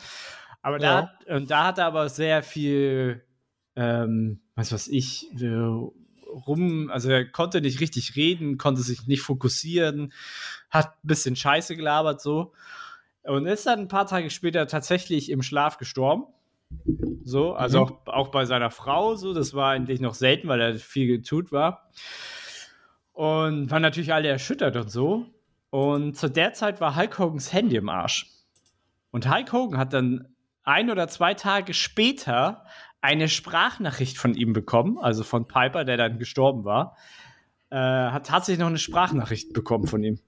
[0.60, 1.10] Aber ja.
[1.26, 3.24] da, und da hat er aber sehr viel,
[3.76, 5.30] ähm, was weiß ich,
[6.46, 10.12] rum, also er konnte nicht richtig reden, konnte sich nicht fokussieren,
[10.70, 12.52] hat ein bisschen Scheiße gelabert so.
[13.22, 16.24] Und ist dann ein paar Tage später tatsächlich im Schlaf gestorben.
[17.24, 17.84] So, also mhm.
[17.84, 21.52] auch, auch bei seiner Frau, so, das war eigentlich noch selten, weil er viel getut
[21.52, 21.90] war.
[23.12, 25.26] Und waren natürlich alle erschüttert und so.
[25.70, 28.26] Und zu der Zeit war Hulk Hogans Handy im Arsch.
[29.10, 32.64] Und Hulk Hogan hat dann ein oder zwei Tage später
[33.00, 36.96] eine Sprachnachricht von ihm bekommen, also von Piper, der dann gestorben war.
[37.70, 40.18] Äh, hat tatsächlich noch eine Sprachnachricht bekommen von ihm.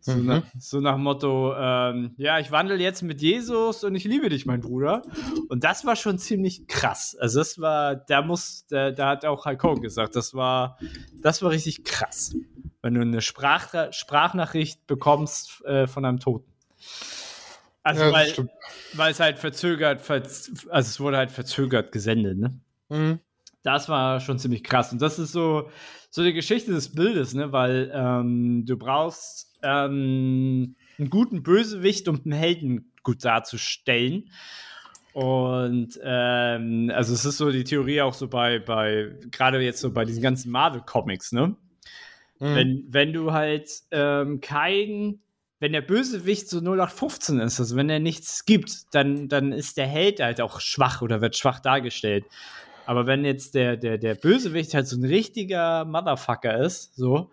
[0.00, 0.26] So, mhm.
[0.26, 4.46] nach, so nach Motto, ähm, ja, ich wandle jetzt mit Jesus und ich liebe dich,
[4.46, 5.02] mein Bruder.
[5.48, 7.16] Und das war schon ziemlich krass.
[7.20, 10.78] Also das war, da muss, da, da hat auch Hogan gesagt, das war,
[11.22, 12.34] das war richtig krass.
[12.82, 16.50] Wenn du eine Sprach, Sprachnachricht bekommst äh, von einem Toten.
[17.86, 18.34] Also ja, weil,
[18.94, 22.58] weil es halt verzögert, verz also es wurde halt verzögert gesendet, ne?
[22.88, 23.20] Mhm.
[23.62, 24.90] Das war schon ziemlich krass.
[24.90, 25.70] Und das ist so,
[26.10, 27.52] so die Geschichte des Bildes, ne?
[27.52, 34.32] Weil ähm, du brauchst ähm, einen guten Bösewicht, um einen Helden gut darzustellen.
[35.12, 39.92] Und ähm, also es ist so die Theorie auch so bei, bei gerade jetzt so
[39.92, 41.54] bei diesen ganzen Marvel-Comics, ne?
[42.40, 42.54] Mhm.
[42.56, 45.20] Wenn, wenn du halt ähm, kein
[45.58, 49.86] wenn der Bösewicht so 0815 ist, also wenn er nichts gibt, dann, dann ist der
[49.86, 52.24] Held halt auch schwach oder wird schwach dargestellt.
[52.84, 57.30] Aber wenn jetzt der, der, der Bösewicht halt so ein richtiger Motherfucker ist, so,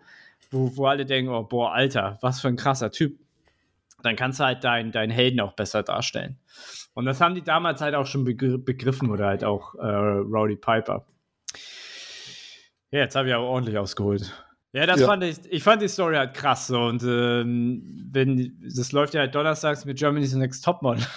[0.50, 3.18] wo, wo alle denken, oh, boah, Alter, was für ein krasser Typ,
[4.02, 6.38] dann kannst du halt deinen dein Helden auch besser darstellen.
[6.94, 11.06] Und das haben die damals halt auch schon begriffen oder halt auch äh, Rowdy Piper.
[12.90, 14.32] Ja, jetzt habe ich aber ordentlich ausgeholt.
[14.74, 15.06] Ja, das ja.
[15.06, 19.20] fand ich, ich fand die Story halt krass so und ähm, wenn, das läuft ja
[19.20, 21.06] halt donnerstags mit Germany's Next Topmodel.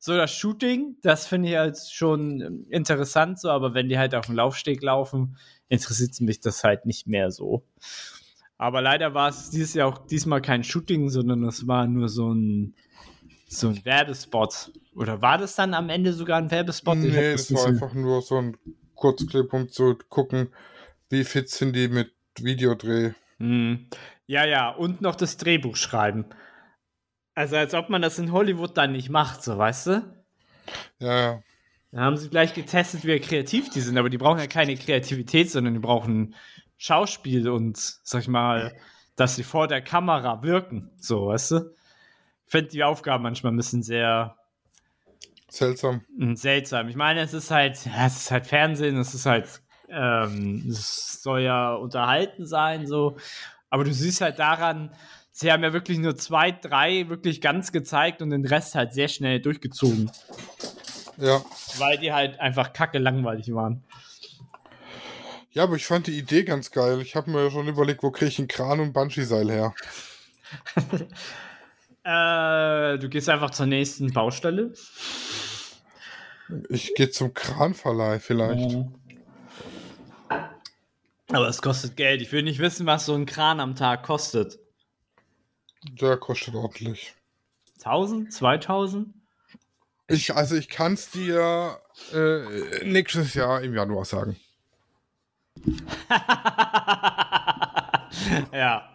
[0.00, 4.26] So das Shooting, das finde ich halt schon interessant so, aber wenn die halt auf
[4.26, 5.36] dem Laufsteg laufen,
[5.68, 7.62] interessiert mich das halt nicht mehr so.
[8.56, 12.32] Aber leider war es dieses Jahr auch diesmal kein Shooting, sondern es war nur so
[12.32, 12.74] ein,
[13.48, 14.72] so ein Werbespot.
[14.94, 16.96] Oder war das dann am Ende sogar ein Werbespot?
[16.96, 18.56] Nee, es war einfach nur so ein
[18.94, 20.48] Kurzclip, um zu gucken,
[21.10, 23.12] wie fit sind die mit Videodreh.
[23.38, 23.86] Hm.
[24.26, 26.26] Ja, ja, und noch das Drehbuch schreiben.
[27.34, 30.24] Also als ob man das in Hollywood dann nicht macht, so weißt du?
[30.98, 31.42] Ja, ja.
[31.92, 35.50] Da haben sie gleich getestet, wie kreativ die sind, aber die brauchen ja keine Kreativität,
[35.50, 36.34] sondern die brauchen
[36.78, 38.74] Schauspiel und, sag ich mal,
[39.16, 41.56] dass sie vor der Kamera wirken, so, weißt du?
[42.46, 44.36] Ich finde die Aufgaben manchmal ein bisschen sehr
[45.48, 46.04] seltsam.
[46.18, 46.88] Hm, Seltsam.
[46.88, 51.22] Ich meine, es ist halt, ja, es ist halt Fernsehen, es ist halt, ähm, es
[51.22, 53.16] soll ja unterhalten sein, so.
[53.70, 54.90] Aber du siehst halt daran,
[55.32, 59.08] sie haben ja wirklich nur zwei, drei wirklich ganz gezeigt und den Rest halt sehr
[59.08, 60.10] schnell durchgezogen,
[61.18, 61.42] Ja.
[61.78, 63.84] weil die halt einfach kacke langweilig waren.
[65.50, 67.00] Ja, aber ich fand die Idee ganz geil.
[67.00, 69.74] Ich habe mir schon überlegt, wo kriege ich einen Kran und Bungee-Seil her?
[72.08, 74.72] Äh, du gehst einfach zur nächsten Baustelle.
[76.68, 78.70] Ich gehe zum Kranverleih vielleicht.
[78.76, 78.94] Mhm.
[81.28, 82.22] Aber es kostet Geld.
[82.22, 84.58] Ich will nicht wissen, was so ein Kran am Tag kostet.
[85.82, 87.14] Der kostet ordentlich.
[87.78, 88.32] 1000?
[88.32, 89.14] 2000?
[90.08, 91.80] Ich, also ich kann es dir
[92.12, 94.36] äh, nächstes Jahr im Januar sagen.
[98.52, 98.88] ja.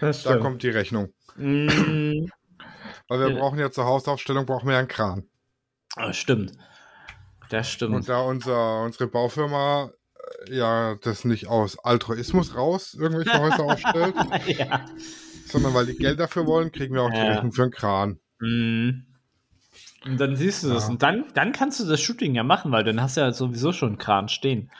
[0.00, 1.12] Das Da kommt die Rechnung.
[1.36, 2.26] Mm,
[3.08, 5.28] Weil wir brauchen ja zur Hausaufstellung brauchen wir ja einen Kran.
[5.96, 6.52] ah, stimmt.
[7.48, 7.94] Das stimmt.
[7.94, 9.92] Und da unser, unsere Baufirma
[10.48, 14.14] ja das nicht aus Altruismus raus irgendwelche Häuser aufstellt,
[14.46, 14.86] ja.
[15.46, 17.32] sondern weil die Geld dafür wollen, kriegen wir auch die Ja.
[17.32, 18.18] Rechnung für einen Kran.
[18.40, 19.06] Mm.
[20.06, 20.84] Und dann siehst du das.
[20.84, 20.90] Ja.
[20.90, 23.72] Und dann, dann kannst du das Shooting ja machen, weil dann hast du ja sowieso
[23.72, 24.70] schon einen Kran stehen.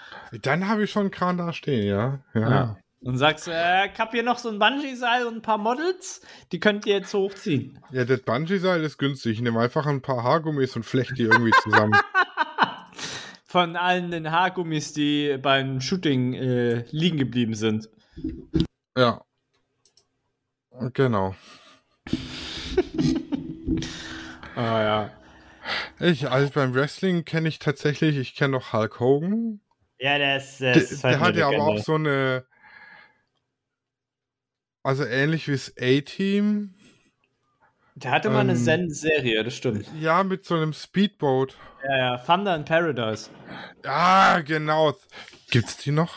[0.43, 2.21] Dann habe ich schon einen Kran da stehen, ja.
[2.33, 2.51] Ja.
[2.51, 2.77] Ja.
[3.03, 6.21] Und sagst, äh, ich hab hier noch so ein Bungee-Seil und ein paar Models,
[6.53, 7.79] die könnt ihr jetzt hochziehen.
[7.91, 9.33] Ja, das Bungee-Seil ist günstig.
[9.33, 11.99] Ich nehme einfach ein paar Haargummis und flechte die irgendwie zusammen.
[13.51, 17.89] Von allen den Haargummis, die beim Shooting äh, liegen geblieben sind.
[18.97, 19.25] ja.
[20.93, 21.35] Genau.
[24.57, 25.11] Ah ja.
[26.01, 29.61] Ich, also beim Wrestling kenne ich tatsächlich, ich kenne noch Hulk Hogan.
[29.99, 32.45] Ja, der ist, der Der, ist halt der hat ja aber auch so eine.
[34.83, 36.75] Also ähnlich wie das A-Team.
[38.03, 39.87] Der hatte mal eine ähm, Sen Serie, das stimmt.
[40.01, 41.57] Ja, mit so einem Speedboat.
[41.85, 43.31] Ja, ja, Thunder in Paradise.
[43.85, 44.95] Ja, genau.
[45.51, 46.15] Gibt's die noch?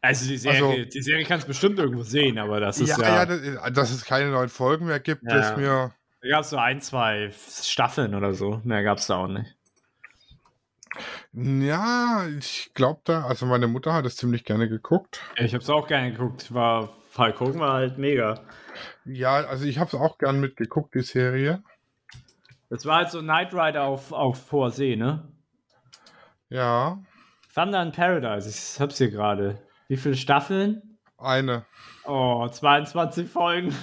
[0.00, 3.00] Also die Serie, Also- die Serie kannst du bestimmt irgendwo sehen, aber das ist Ja,
[3.00, 3.14] ja.
[3.16, 5.92] ja, das, dass es keine neuen Folgen mehr gibt, Ja, ist mir.
[6.22, 8.60] da gab es so ein, zwei Staffeln oder so.
[8.64, 9.54] Mehr gab es da auch nicht.
[11.32, 15.20] Ja, ich glaube da, also meine Mutter hat es ziemlich gerne geguckt.
[15.36, 16.52] Ich hab's auch gerne geguckt.
[16.52, 18.40] War, Hulk Hogan war halt mega.
[19.04, 21.62] Ja, also ich habe es auch gern mitgeguckt, die Serie.
[22.70, 25.28] Das war halt so Knight Rider auf, auf hoher See, ne?
[26.48, 27.02] Ja,
[27.54, 29.60] Thunder in Paradise, ich hab's hier gerade.
[29.88, 30.98] Wie viele Staffeln?
[31.18, 31.66] eine.
[32.04, 33.68] Oh, 22 Folgen.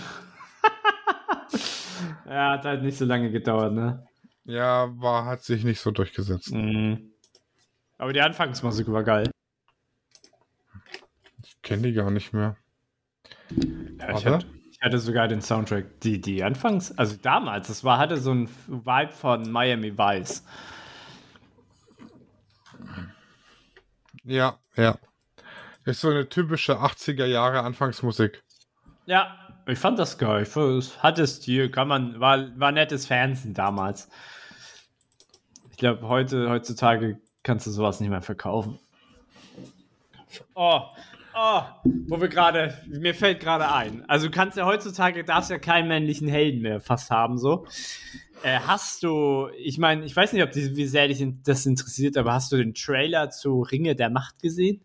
[2.25, 4.07] ja, hat halt nicht so lange gedauert, ne?
[4.45, 6.53] Ja, war, hat sich nicht so durchgesetzt.
[6.53, 7.11] Mhm.
[7.97, 9.31] Aber die Anfangsmusik war geil.
[11.43, 12.57] Ich kenne die gar nicht mehr.
[13.99, 16.01] Ja, ich, hatte, ich hatte sogar den Soundtrack.
[16.01, 20.43] Die, die Anfangs, also damals, das war, hatte so ein Vibe von Miami Vice.
[24.23, 24.97] Ja, ja.
[25.85, 28.43] Ist so eine typische 80er Jahre Anfangsmusik.
[29.05, 30.43] Ja, ich fand das geil.
[30.43, 34.09] Ich fand, Es hatte Stil, kann man, war, war nettes Fernsehen damals.
[35.69, 38.77] Ich glaube, heute, heutzutage kannst du sowas nicht mehr verkaufen.
[40.55, 40.81] Oh,
[41.37, 41.61] oh,
[42.07, 44.03] wo wir gerade, mir fällt gerade ein.
[44.09, 47.65] Also du kannst ja heutzutage, darfst ja keinen männlichen Helden mehr fast haben, so.
[48.43, 52.17] Äh, hast du, ich meine, ich weiß nicht, ob die, wie sehr dich das interessiert,
[52.17, 54.81] aber hast du den Trailer zu Ringe der Macht gesehen?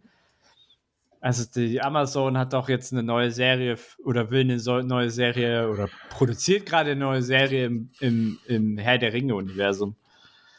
[1.20, 5.88] Also die Amazon hat doch jetzt eine neue Serie oder will eine neue Serie oder
[6.10, 9.96] produziert gerade eine neue Serie im, im, im Herr der Ringe-Universum.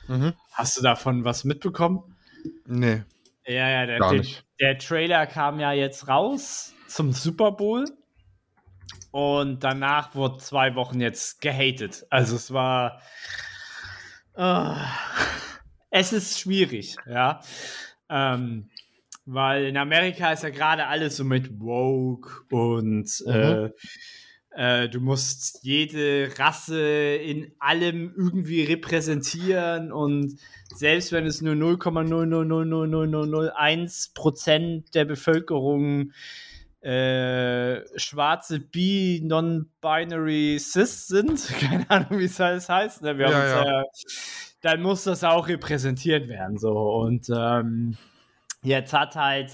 [0.08, 0.34] Mhm.
[0.52, 2.16] Hast du davon was mitbekommen?
[2.66, 3.04] Nee.
[3.46, 4.26] Ja, ja, der, der,
[4.60, 7.86] der Trailer kam ja jetzt raus zum Super Bowl
[9.12, 12.06] und danach wurde zwei Wochen jetzt gehatet.
[12.10, 13.02] Also es war.
[14.34, 14.88] Ah,
[15.90, 17.42] es ist schwierig, ja.
[18.10, 18.70] Ähm,
[19.26, 23.70] weil in Amerika ist ja gerade alles so mit Woke und äh,
[24.52, 30.38] äh, du musst jede Rasse in allem irgendwie repräsentieren und
[30.76, 36.12] selbst wenn es nur 0,0000001 Prozent der Bevölkerung
[36.82, 43.18] äh, schwarze bi non-binary cis sind, keine Ahnung, wie es alles heißt, ne?
[43.18, 43.82] Wir haben Ja, uns, ja.
[43.82, 43.86] Äh,
[44.62, 47.98] dann muss das auch repräsentiert werden so und ähm,
[48.64, 49.52] jetzt hat halt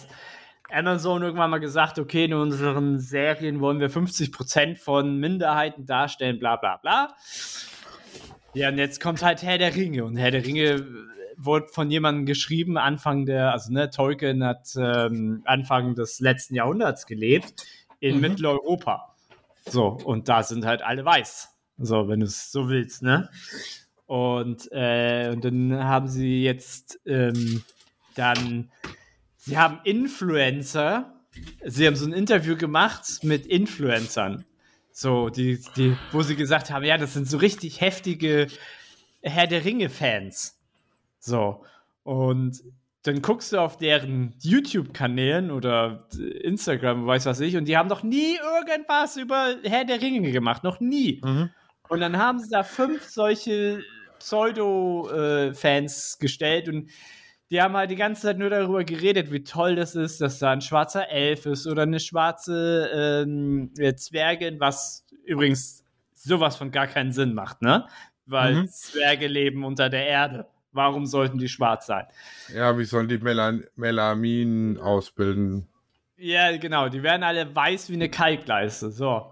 [0.72, 6.56] Amazon irgendwann mal gesagt, okay, in unseren Serien wollen wir 50% von Minderheiten darstellen, bla
[6.56, 7.16] bla bla.
[8.54, 10.04] Ja, und jetzt kommt halt Herr der Ringe.
[10.04, 10.86] Und Herr der Ringe
[11.38, 17.06] wurde von jemandem geschrieben, Anfang der, also ne, Tolkien hat ähm, Anfang des letzten Jahrhunderts
[17.06, 17.66] gelebt,
[18.00, 18.22] in Mhm.
[18.22, 19.16] Mitteleuropa.
[19.66, 21.50] So, und da sind halt alle weiß.
[21.78, 23.30] So, wenn du es so willst, ne?
[24.08, 27.64] Und, äh, und dann haben sie jetzt ähm,
[28.16, 28.72] dann,
[29.48, 31.14] sie haben Influencer,
[31.66, 34.44] sie haben so ein Interview gemacht mit Influencern.
[34.92, 38.48] So, die, die, wo sie gesagt haben, ja, das sind so richtig heftige
[39.22, 40.60] Herr der Ringe-Fans.
[41.20, 41.64] So.
[42.04, 42.62] Und
[43.04, 46.08] dann guckst du auf deren YouTube-Kanälen oder
[46.42, 50.64] Instagram, weiß was ich, und die haben noch nie irgendwas über Herr der Ringe gemacht.
[50.66, 51.22] Noch nie.
[51.24, 51.52] Mhm.
[51.88, 53.82] Und dann haben sie da fünf solche
[54.20, 56.90] Pseudo-Fans gestellt und
[57.52, 60.52] die haben halt die ganze Zeit nur darüber geredet, wie toll das ist, dass da
[60.52, 62.90] ein schwarzer Elf ist oder eine schwarze
[63.26, 65.84] ähm, Zwergin, was übrigens
[66.14, 67.88] sowas von gar keinen Sinn macht, ne?
[68.26, 68.68] Weil Mhm.
[68.68, 70.48] Zwerge leben unter der Erde.
[70.74, 72.06] Warum sollten die schwarz sein?
[72.54, 75.68] Ja, wie sollen die Melan Melamin ausbilden?
[76.18, 76.90] Ja, genau.
[76.90, 78.92] Die werden alle weiß wie eine Kalkleiste.
[78.92, 79.32] So.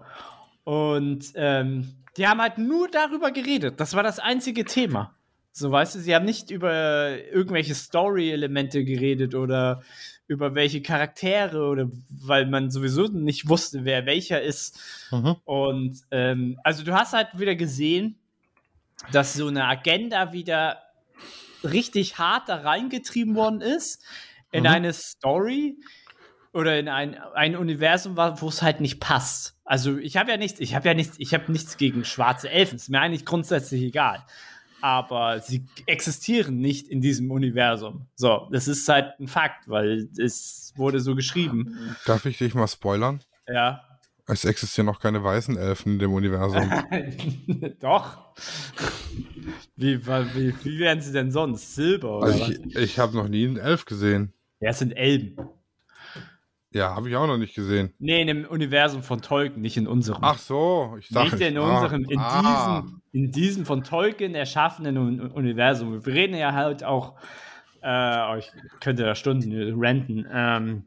[0.64, 3.78] Und ähm, die haben halt nur darüber geredet.
[3.80, 5.14] Das war das einzige Thema.
[5.58, 9.82] So, weißt du, sie haben nicht über irgendwelche Story-Elemente geredet oder
[10.26, 14.78] über welche Charaktere oder weil man sowieso nicht wusste, wer welcher ist.
[15.10, 15.36] Mhm.
[15.46, 18.18] Und ähm, also du hast halt wieder gesehen,
[19.12, 20.76] dass so eine Agenda wieder
[21.64, 24.04] richtig hart da reingetrieben worden ist
[24.52, 24.68] in Mhm.
[24.68, 25.78] eine Story
[26.52, 29.56] oder in ein, ein Universum, wo es halt nicht passt.
[29.64, 32.76] Also ich habe ja nichts, ich habe ja nichts, ich habe nichts gegen schwarze Elfen.
[32.76, 34.22] Ist mir eigentlich grundsätzlich egal.
[34.86, 38.06] Aber sie existieren nicht in diesem Universum.
[38.14, 41.96] So, das ist halt ein Fakt, weil es wurde so geschrieben.
[42.04, 43.18] Darf ich dich mal spoilern?
[43.48, 43.82] Ja.
[44.28, 46.70] Es existieren noch keine weißen Elfen in dem Universum.
[47.80, 48.32] Doch.
[49.74, 51.74] Wie, wie, wie wären sie denn sonst?
[51.74, 52.50] Silber oder Also was?
[52.50, 54.32] ich ich habe noch nie einen Elf gesehen.
[54.60, 55.36] Ja, es sind Elben.
[56.72, 57.94] Ja, habe ich auch noch nicht gesehen.
[57.98, 60.22] Nee, in dem Universum von Tolkien, nicht in unserem.
[60.22, 61.36] Ach so, ich dachte.
[61.36, 62.82] nicht in ah, unserem, in, ah.
[62.82, 66.04] diesem, in diesem von Tolkien erschaffenen Un Universum.
[66.04, 67.14] Wir reden ja halt auch,
[67.82, 68.50] äh, oh, ich
[68.80, 70.26] könnte da Stunden ranten.
[70.30, 70.84] Ähm,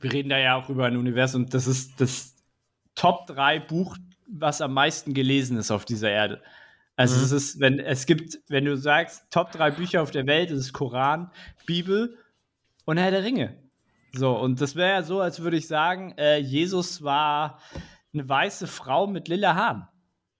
[0.00, 2.34] wir reden da ja auch über ein Universum, das ist das
[2.94, 6.42] Top 3 Buch, was am meisten gelesen ist auf dieser Erde.
[6.96, 7.24] Also Mhm.
[7.24, 10.58] es ist, wenn es gibt, wenn du sagst, Top 3 Bücher auf der Welt, das
[10.58, 11.30] ist Koran,
[11.66, 12.16] Bibel
[12.86, 13.56] und Herr der Ringe.
[14.16, 17.60] So, und das wäre ja so, als würde ich sagen, äh, Jesus war
[18.14, 19.88] eine weiße Frau mit lila Haaren.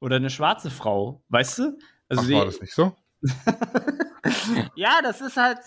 [0.00, 1.78] Oder eine schwarze Frau, weißt du?
[2.08, 2.94] Also Ach, die- war das nicht so?
[4.76, 5.58] ja, das ist halt,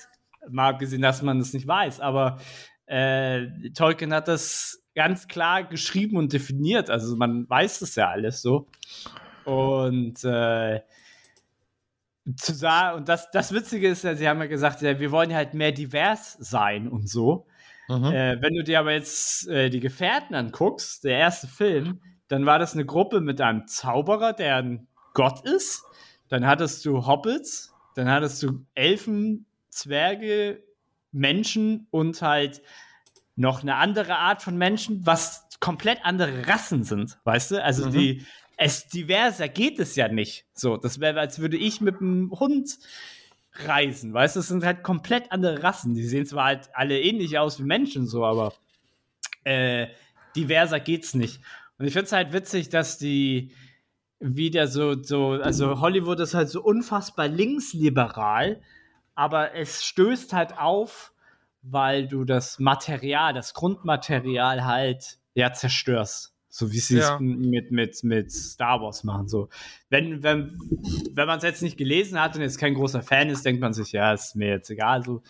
[0.49, 2.39] mal abgesehen, dass man das nicht weiß, aber
[2.85, 6.89] äh, Tolkien hat das ganz klar geschrieben und definiert.
[6.89, 8.67] Also man weiß das ja alles so.
[9.45, 10.81] Und äh,
[12.37, 15.33] zu sagen, und das, das Witzige ist ja, sie haben ja gesagt, ja, wir wollen
[15.33, 17.47] halt mehr divers sein und so.
[17.89, 18.05] Mhm.
[18.05, 22.59] Äh, wenn du dir aber jetzt äh, die Gefährten anguckst, der erste Film, dann war
[22.59, 25.83] das eine Gruppe mit einem Zauberer, der ein Gott ist.
[26.29, 30.63] Dann hattest du Hobbits, dann hattest du Elfen, Zwerge,
[31.11, 32.61] Menschen und halt
[33.35, 37.63] noch eine andere Art von Menschen, was komplett andere Rassen sind, weißt du?
[37.63, 37.91] Also Mhm.
[37.91, 38.25] die
[38.57, 40.45] es diverser geht es ja nicht.
[40.53, 42.77] So, das wäre, als würde ich mit einem Hund
[43.67, 44.39] reisen, weißt du?
[44.39, 45.93] Das sind halt komplett andere Rassen.
[45.93, 48.53] Die sehen zwar halt alle ähnlich aus wie Menschen, so, aber
[49.43, 49.87] äh,
[50.35, 51.41] diverser geht's nicht.
[51.77, 53.51] Und ich finde es halt witzig, dass die
[54.19, 58.61] wieder so, so, also Hollywood ist halt so unfassbar linksliberal,
[59.15, 61.13] aber es stößt halt auf,
[61.61, 66.33] weil du das Material, das Grundmaterial halt ja zerstörst.
[66.49, 67.19] So wie sie es Ja.
[67.19, 69.27] mit, mit, mit Star Wars machen.
[69.27, 69.49] So.
[69.89, 70.59] Wenn, wenn,
[71.13, 73.73] wenn man es jetzt nicht gelesen hat und jetzt kein großer Fan ist, denkt man
[73.73, 75.03] sich, ja, ist mir jetzt egal.
[75.03, 75.21] So.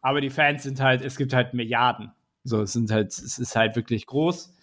[0.00, 2.12] Aber die Fans sind halt, es gibt halt Milliarden.
[2.44, 4.54] So, es sind halt, es ist halt wirklich groß.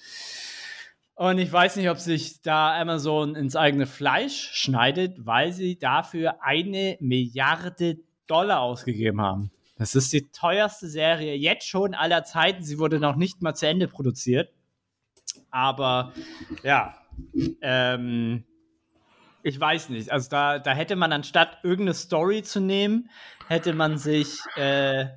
[1.15, 6.43] Und ich weiß nicht, ob sich da Amazon ins eigene Fleisch schneidet, weil sie dafür
[6.43, 9.51] eine Milliarde Dollar ausgegeben haben.
[9.77, 12.63] Das ist die teuerste Serie jetzt schon aller Zeiten.
[12.63, 14.51] Sie wurde noch nicht mal zu Ende produziert.
[15.49, 16.13] Aber
[16.63, 16.95] ja,
[17.61, 18.43] ähm,
[19.43, 20.11] ich weiß nicht.
[20.11, 23.09] Also da, da hätte man anstatt irgendeine Story zu nehmen,
[23.47, 25.07] hätte man sich äh,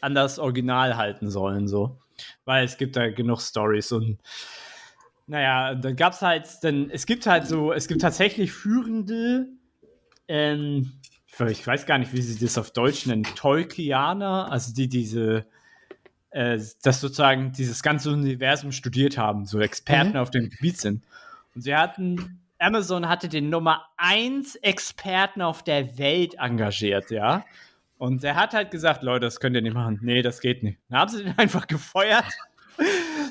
[0.00, 1.98] an das Original halten sollen, so.
[2.44, 4.18] Weil es gibt da genug Stories und
[5.26, 9.46] naja, dann gab es halt, dann, es gibt halt so, es gibt tatsächlich führende,
[10.26, 10.92] ähm,
[11.48, 15.46] ich weiß gar nicht, wie sie das auf Deutsch nennen, Tolkianer, also die diese,
[16.30, 21.04] äh, das sozusagen dieses ganze Universum studiert haben, so Experten auf dem Gebiet sind.
[21.54, 27.44] Und sie hatten, Amazon hatte den Nummer 1 Experten auf der Welt engagiert, ja.
[27.96, 29.98] Und der hat halt gesagt, Leute, das könnt ihr nicht machen.
[30.02, 30.78] Nee, das geht nicht.
[30.88, 32.26] Dann haben sie den einfach gefeuert.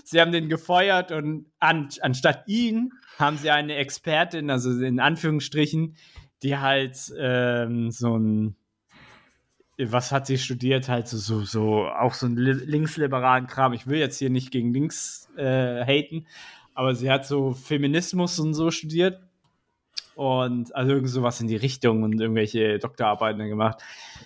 [0.03, 5.95] sie haben den gefeuert und an, anstatt ihn haben sie eine Expertin, also in Anführungsstrichen,
[6.43, 8.55] die halt ähm, so ein,
[9.79, 10.89] was hat sie studiert?
[10.89, 13.73] Halt so, so, so auch so einen linksliberalen Kram.
[13.73, 16.25] Ich will jetzt hier nicht gegen links äh, haten,
[16.73, 19.21] aber sie hat so Feminismus und so studiert.
[20.15, 23.79] Und also irgend sowas in die Richtung und irgendwelche Doktorarbeiten gemacht.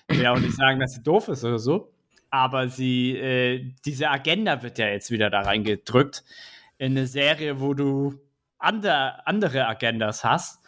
[0.07, 1.91] Will auch nicht sagen, dass sie doof ist oder so.
[2.29, 6.23] Aber sie, äh, diese Agenda wird ja jetzt wieder da reingedrückt
[6.77, 8.21] in eine Serie, wo du
[8.57, 10.63] andere, andere Agendas hast.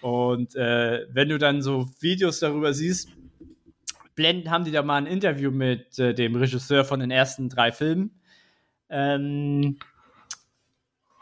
[0.00, 3.10] Und äh, wenn du dann so Videos darüber siehst,
[4.14, 7.72] blenden, haben die da mal ein Interview mit äh, dem Regisseur von den ersten drei
[7.72, 8.20] Filmen
[8.88, 9.78] ähm,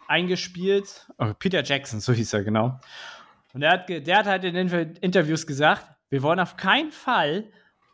[0.09, 1.09] eingespielt.
[1.19, 2.79] Oh, Peter Jackson, so hieß er genau.
[3.55, 7.45] Und der hat, der hat halt in den Interviews gesagt, wir wollen auf keinen Fall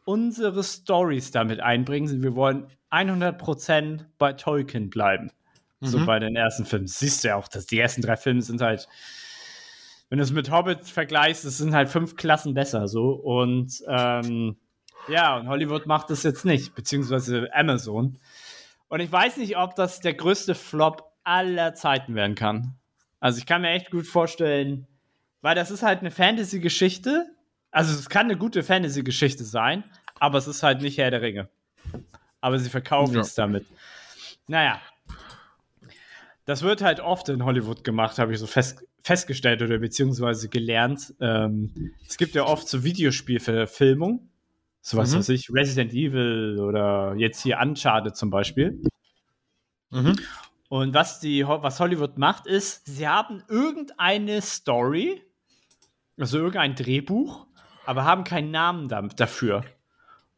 [0.05, 2.23] unsere Stories damit einbringen.
[2.23, 5.31] Wir wollen 100% bei Tolkien bleiben.
[5.81, 5.87] Mhm.
[5.87, 6.87] So bei den ersten Filmen.
[6.87, 8.89] Siehst du ja auch, dass die ersten drei Filme sind halt,
[10.09, 13.11] wenn du es mit Hobbit vergleichst, es sind halt fünf Klassen besser so.
[13.11, 14.57] Und ähm,
[15.09, 18.19] ja, und Hollywood macht das jetzt nicht, beziehungsweise Amazon.
[18.89, 22.75] Und ich weiß nicht, ob das der größte Flop aller Zeiten werden kann.
[23.21, 24.87] Also ich kann mir echt gut vorstellen,
[25.43, 27.27] weil das ist halt eine Fantasy-Geschichte.
[27.71, 29.85] Also es kann eine gute Fantasy-Geschichte sein,
[30.19, 31.49] aber es ist halt nicht Herr der Ringe.
[32.41, 33.21] Aber sie verkaufen ja.
[33.21, 33.67] es damit.
[34.47, 34.81] Naja,
[36.49, 41.13] das wird halt oft in Hollywood gemacht, habe ich so fest, festgestellt oder beziehungsweise gelernt.
[41.21, 44.31] Ähm, es gibt ja oft so Videospielverfilmung.
[44.81, 45.19] So was mhm.
[45.19, 48.83] weiß ich, Resident Evil oder jetzt hier Uncharted zum Beispiel.
[49.91, 50.17] Mhm.
[50.69, 55.23] Und was, die, was Hollywood macht, ist, sie haben irgendeine Story,
[56.19, 57.47] also irgendein Drehbuch,
[57.87, 59.65] aber haben keinen Namen da, dafür.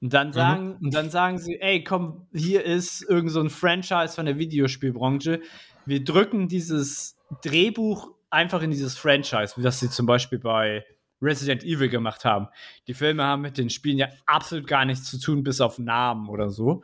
[0.01, 0.33] Und dann mhm.
[0.33, 0.87] sagen, mhm.
[0.87, 5.41] und dann sagen sie, ey, komm, hier ist irgend so ein Franchise von der Videospielbranche
[5.87, 10.85] wir drücken dieses Drehbuch einfach in dieses Franchise, wie das sie zum Beispiel bei
[11.23, 12.49] Resident Evil gemacht haben.
[12.87, 16.29] Die Filme haben mit den Spielen ja absolut gar nichts zu tun, bis auf Namen
[16.29, 16.83] oder so.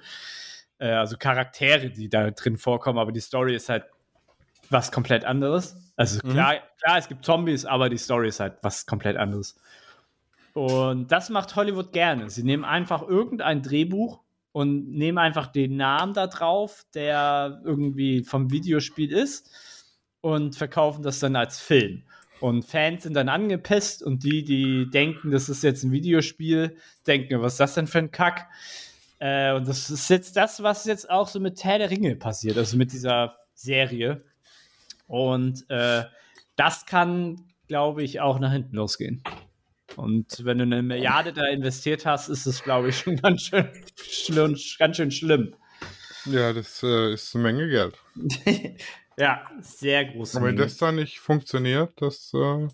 [0.78, 3.84] Äh, also Charaktere, die da drin vorkommen, aber die Story ist halt
[4.70, 5.76] was komplett anderes.
[5.96, 6.32] Also mhm.
[6.32, 9.56] klar, klar, es gibt Zombies, aber die Story ist halt was komplett anderes.
[10.52, 12.30] Und das macht Hollywood gerne.
[12.30, 14.20] Sie nehmen einfach irgendein Drehbuch
[14.52, 19.50] und nehmen einfach den Namen da drauf, der irgendwie vom Videospiel ist
[20.22, 22.04] und verkaufen das dann als Film.
[22.40, 26.76] Und Fans sind dann angepisst und die, die denken, das ist jetzt ein Videospiel,
[27.06, 28.48] denken, was ist das denn für ein Kack?
[29.18, 32.58] Äh, und das ist jetzt das, was jetzt auch so mit Herr der Ringe passiert,
[32.58, 34.22] also mit dieser Serie.
[35.06, 36.04] Und äh,
[36.56, 39.22] das kann, glaube ich, auch nach hinten losgehen.
[39.94, 43.68] Und wenn du eine Milliarde da investiert hast, ist es, glaube ich, schon ganz schön,
[43.96, 45.54] schlimm, ganz schön schlimm.
[46.26, 47.94] Ja, das äh, ist eine Menge Geld.
[49.18, 50.36] ja, sehr groß.
[50.36, 52.68] Aber wenn das dann nicht funktioniert, das äh,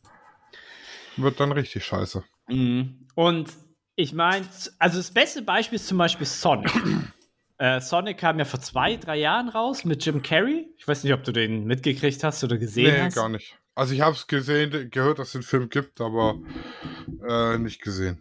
[1.16, 2.24] wird dann richtig scheiße.
[2.48, 3.06] Mhm.
[3.14, 3.50] Und
[3.94, 4.46] ich meine,
[4.78, 6.72] also das beste Beispiel ist zum Beispiel Sonic.
[7.58, 10.68] äh, Sonic kam ja vor zwei, drei Jahren raus mit Jim Carrey.
[10.76, 13.16] Ich weiß nicht, ob du den mitgekriegt hast oder gesehen nee, hast.
[13.16, 13.56] Nee, gar nicht.
[13.74, 16.38] Also ich habe es gesehen, gehört, dass es den Film gibt, aber
[17.26, 18.20] äh, nicht gesehen.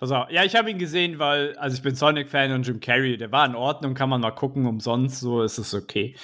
[0.00, 0.30] Pass auf.
[0.30, 3.46] Ja, ich habe ihn gesehen, weil, also ich bin Sonic-Fan und Jim Carrey, der war
[3.46, 6.16] in Ordnung, kann man mal gucken, umsonst, so ist es okay.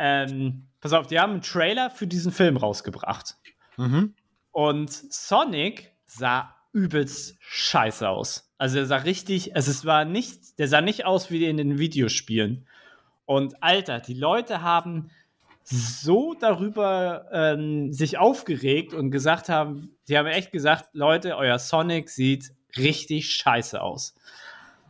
[0.00, 3.36] Ähm, pass auf, die haben einen Trailer für diesen Film rausgebracht.
[3.76, 4.14] Mhm.
[4.50, 8.50] Und Sonic sah übelst scheiße aus.
[8.58, 11.78] Also er sah richtig, also es war nicht, der sah nicht aus wie in den
[11.78, 12.66] Videospielen.
[13.26, 15.10] Und Alter, die Leute haben
[15.62, 22.08] so darüber ähm, sich aufgeregt und gesagt haben, die haben echt gesagt, Leute, euer Sonic
[22.08, 24.14] sieht richtig scheiße aus.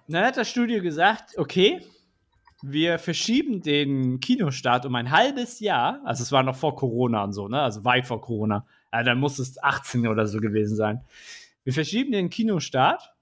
[0.06, 1.80] Und dann hat das Studio gesagt, okay,
[2.62, 7.32] wir verschieben den Kinostart um ein halbes Jahr, also es war noch vor Corona und
[7.32, 11.00] so, ne, also weit vor Corona, also dann muss es 18 oder so gewesen sein.
[11.64, 13.12] Wir verschieben den Kinostart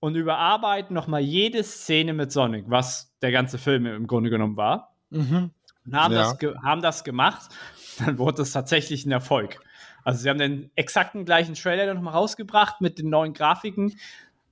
[0.00, 4.94] und überarbeiten nochmal jede Szene mit Sonic, was der ganze Film im Grunde genommen war.
[5.10, 5.50] Mhm
[5.86, 6.34] und haben, ja.
[6.34, 7.50] das, haben das gemacht.
[7.98, 9.60] Dann wurde es tatsächlich ein Erfolg.
[10.04, 13.94] Also sie haben den exakten gleichen Trailer nochmal rausgebracht mit den neuen Grafiken.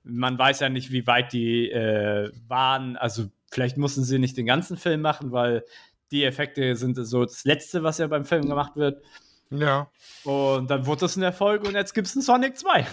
[0.03, 2.97] Man weiß ja nicht, wie weit die äh, waren.
[2.97, 5.63] Also vielleicht mussten sie nicht den ganzen Film machen, weil
[6.11, 9.01] die Effekte sind so das Letzte, was ja beim Film gemacht wird.
[9.49, 9.89] Ja.
[10.25, 12.85] Und dann wurde es ein Erfolg und jetzt gibt es einen Sonic 2.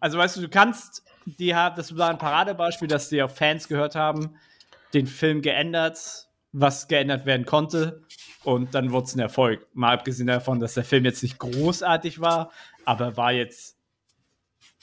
[0.00, 3.66] Also weißt du, du kannst, die haben, das war ein Paradebeispiel, dass die auf Fans
[3.66, 4.36] gehört haben,
[4.94, 8.04] den Film geändert, was geändert werden konnte.
[8.44, 9.66] Und dann wurde es ein Erfolg.
[9.74, 12.52] Mal abgesehen davon, dass der Film jetzt nicht großartig war,
[12.84, 13.76] aber war jetzt,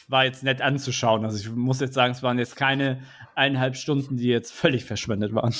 [0.08, 1.26] war jetzt nett anzuschauen.
[1.26, 3.03] Also ich muss jetzt sagen, es waren jetzt keine
[3.36, 5.53] eineinhalb Stunden, die jetzt völlig verschwendet waren.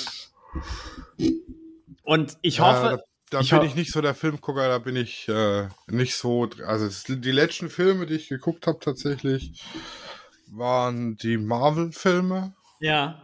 [2.02, 5.68] Und ich hoffe, da Ich bin ich nicht so der Filmgucker, da bin ich äh,
[5.86, 6.48] nicht so.
[6.66, 9.62] Also die letzten Filme, die ich geguckt habe tatsächlich,
[10.50, 13.20] waren die Marvel-Filme Ja.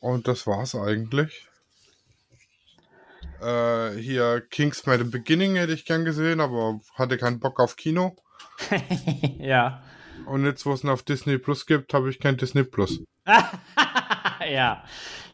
[0.00, 1.48] und das war's eigentlich.
[3.40, 8.14] Äh, hier Kingsman The Beginning hätte ich gern gesehen, aber hatte keinen Bock auf Kino.
[9.38, 9.82] ja.
[10.26, 13.00] Und jetzt, wo es ihn auf Disney Plus gibt, habe ich kein Disney Plus.
[13.26, 14.84] ja.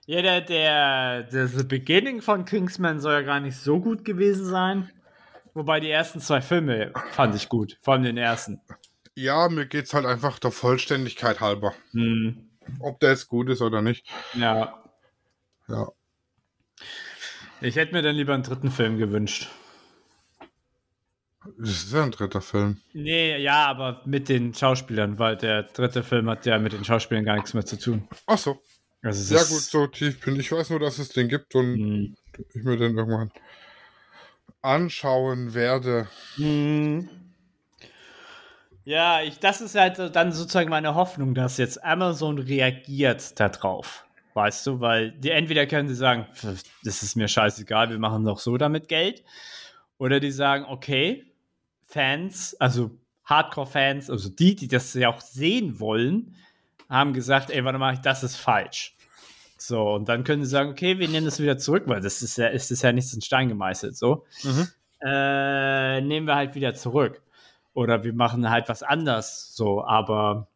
[0.06, 4.46] Ja, der, der, der The Beginning von Kingsman soll ja gar nicht so gut gewesen
[4.46, 4.90] sein.
[5.52, 7.78] Wobei die ersten zwei Filme fand ich gut.
[7.82, 8.60] Vor allem den ersten.
[9.14, 11.74] Ja, mir geht's halt einfach der Vollständigkeit halber.
[11.90, 12.48] Hm.
[12.80, 14.06] Ob der jetzt gut ist oder nicht.
[14.34, 14.82] Ja.
[15.66, 15.88] Ja.
[17.60, 19.48] Ich hätte mir dann lieber einen dritten Film gewünscht.
[21.58, 22.80] Das ist ja ein dritter Film.
[22.92, 27.24] Nee, ja, aber mit den Schauspielern, weil der dritte Film hat ja mit den Schauspielern
[27.24, 28.06] gar nichts mehr zu tun.
[28.26, 28.60] Ach so.
[29.02, 30.40] Also Ja gut, so tief bin ich.
[30.46, 32.16] Ich weiß nur, dass es den gibt und Hm.
[32.54, 33.30] ich mir den irgendwann
[34.62, 36.08] anschauen werde.
[36.36, 37.08] Mhm.
[38.84, 44.06] Ja, ich, das ist halt dann sozusagen meine Hoffnung, dass jetzt Amazon reagiert darauf.
[44.34, 48.24] Weißt du, weil die entweder können sie sagen, "Pf, das ist mir scheißegal, wir machen
[48.24, 49.22] doch so damit Geld.
[49.98, 51.27] Oder die sagen, okay,
[51.88, 52.90] Fans, also
[53.24, 56.34] Hardcore-Fans, also die, die das ja auch sehen wollen,
[56.88, 58.94] haben gesagt, ey, warte mal, das ist falsch.
[59.58, 62.38] So, und dann können sie sagen, okay, wir nehmen das wieder zurück, weil das ist
[62.38, 64.68] ja, ist das ja nichts in Stein gemeißelt, so Mhm.
[65.00, 67.22] äh, nehmen wir halt wieder zurück.
[67.74, 70.48] Oder wir machen halt was anders so, aber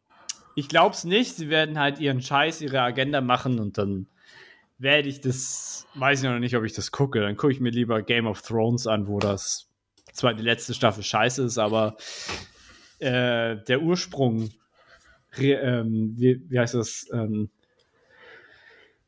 [0.55, 1.35] ich glaube es nicht.
[1.35, 4.07] Sie werden halt ihren Scheiß, ihre Agenda machen und dann
[4.77, 7.21] werde ich das, weiß ich noch nicht, ob ich das gucke.
[7.21, 9.69] Dann gucke ich mir lieber Game of Thrones an, wo das
[10.13, 11.97] zwar die letzte Staffel scheiße ist, aber
[12.99, 14.49] äh, der Ursprung,
[15.37, 17.49] re, ähm, wie, wie heißt das, ähm,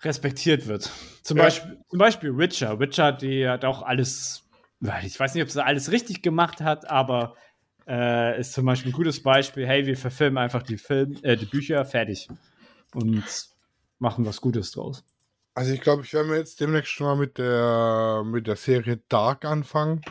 [0.01, 0.91] respektiert wird.
[1.23, 1.43] Zum, Ja.
[1.43, 2.79] Beispiel, zum Beispiel Witcher.
[2.79, 4.43] Witcher, die hat auch alles,
[5.03, 7.35] ich weiß nicht, ob sie alles richtig gemacht hat, aber
[7.87, 9.65] äh, ist zum Beispiel ein gutes Beispiel.
[9.65, 12.27] Hey, wir verfilmen einfach die, Film, äh, die Bücher fertig
[12.93, 13.23] und
[13.99, 15.03] machen was Gutes draus.
[15.53, 19.01] Also ich glaube, ich werde mir jetzt demnächst schon mal mit der mit der Serie
[19.07, 20.01] Dark anfangen,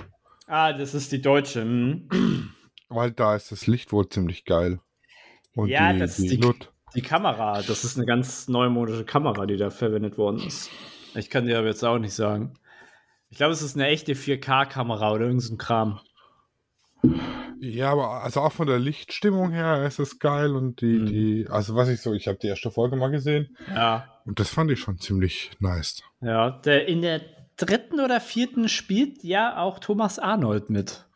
[0.46, 1.64] Ah, das ist die deutsche.
[1.64, 2.50] mhm.
[2.88, 4.78] weil da ist das Licht wohl ziemlich geil.
[5.56, 6.70] Und Ja, die, das die, ist die- Lut.
[6.94, 10.70] Die Kamera, das ist eine ganz neumodische Kamera, die da verwendet worden ist.
[11.16, 12.54] Ich kann dir aber jetzt auch nicht sagen.
[13.30, 15.98] Ich glaube, es ist eine echte 4K-Kamera oder irgendein so Kram.
[17.58, 21.06] Ja, aber also auch von der Lichtstimmung her ist es geil und die, Mhm.
[21.06, 24.08] die, also was ich so, ich habe die erste Folge mal gesehen Ja.
[24.24, 26.02] und das fand ich schon ziemlich nice.
[26.20, 27.22] Ja, der, in der
[27.56, 31.06] dritten oder vierten spielt ja auch Thomas Arnold mit.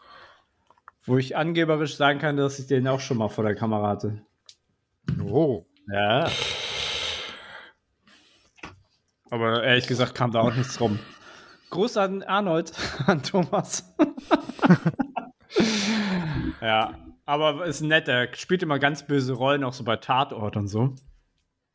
[1.04, 4.22] Wo ich angeberisch sagen kann, dass ich den auch schon mal vor der Kamera hatte.
[5.24, 5.64] Oh.
[5.90, 6.28] Ja.
[9.30, 10.98] Aber ehrlich gesagt kam da auch nichts rum.
[11.70, 12.72] Gruß an Arnold,
[13.06, 13.94] an Thomas.
[16.60, 16.94] ja,
[17.26, 18.28] aber ist ein netter.
[18.34, 20.94] Spielt immer ganz böse Rollen, auch so bei Tatort und so.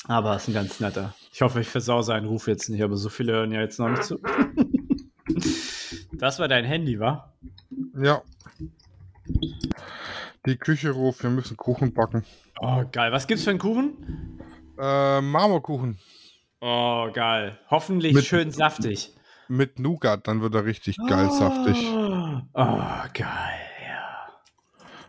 [0.07, 1.13] Aber ist ein ganz netter.
[1.31, 3.89] Ich hoffe, ich versau seinen Ruf jetzt nicht, aber so viele hören ja jetzt noch
[3.89, 4.19] nicht zu.
[6.11, 7.33] das war dein Handy, wa?
[8.01, 8.21] Ja.
[10.45, 12.25] Die Küche ruft, wir müssen Kuchen backen.
[12.59, 13.11] Oh, geil.
[13.11, 14.39] Was gibt's für einen Kuchen?
[14.77, 15.97] Äh, Marmorkuchen
[16.59, 17.57] Oh, geil.
[17.69, 19.13] Hoffentlich Mit- schön saftig.
[19.47, 21.77] mit Nougat, dann wird er richtig geil saftig.
[21.93, 22.79] Oh,
[23.13, 24.27] geil, ja.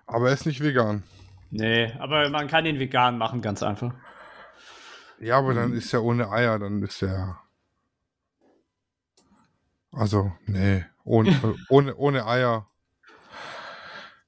[0.07, 1.05] Aber er ist nicht vegan.
[1.51, 3.95] Nee, aber man kann den vegan machen, ganz einfach.
[5.20, 5.56] Ja, aber Mhm.
[5.56, 7.40] dann ist er ohne Eier, dann ist er.
[9.92, 11.30] Also, nee, ohne,
[11.68, 12.68] ohne, ohne Eier.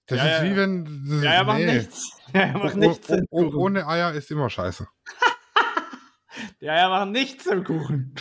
[0.06, 0.44] Das Ja, ist ja.
[0.50, 1.20] wie wenn.
[1.22, 1.72] Ja, er macht nee.
[1.74, 2.12] nichts.
[2.32, 3.54] Ja, er macht nichts oh, oh, Kuchen.
[3.56, 4.86] ohne Eier ist immer scheiße.
[6.60, 8.14] Ja, er macht nichts im Kuchen.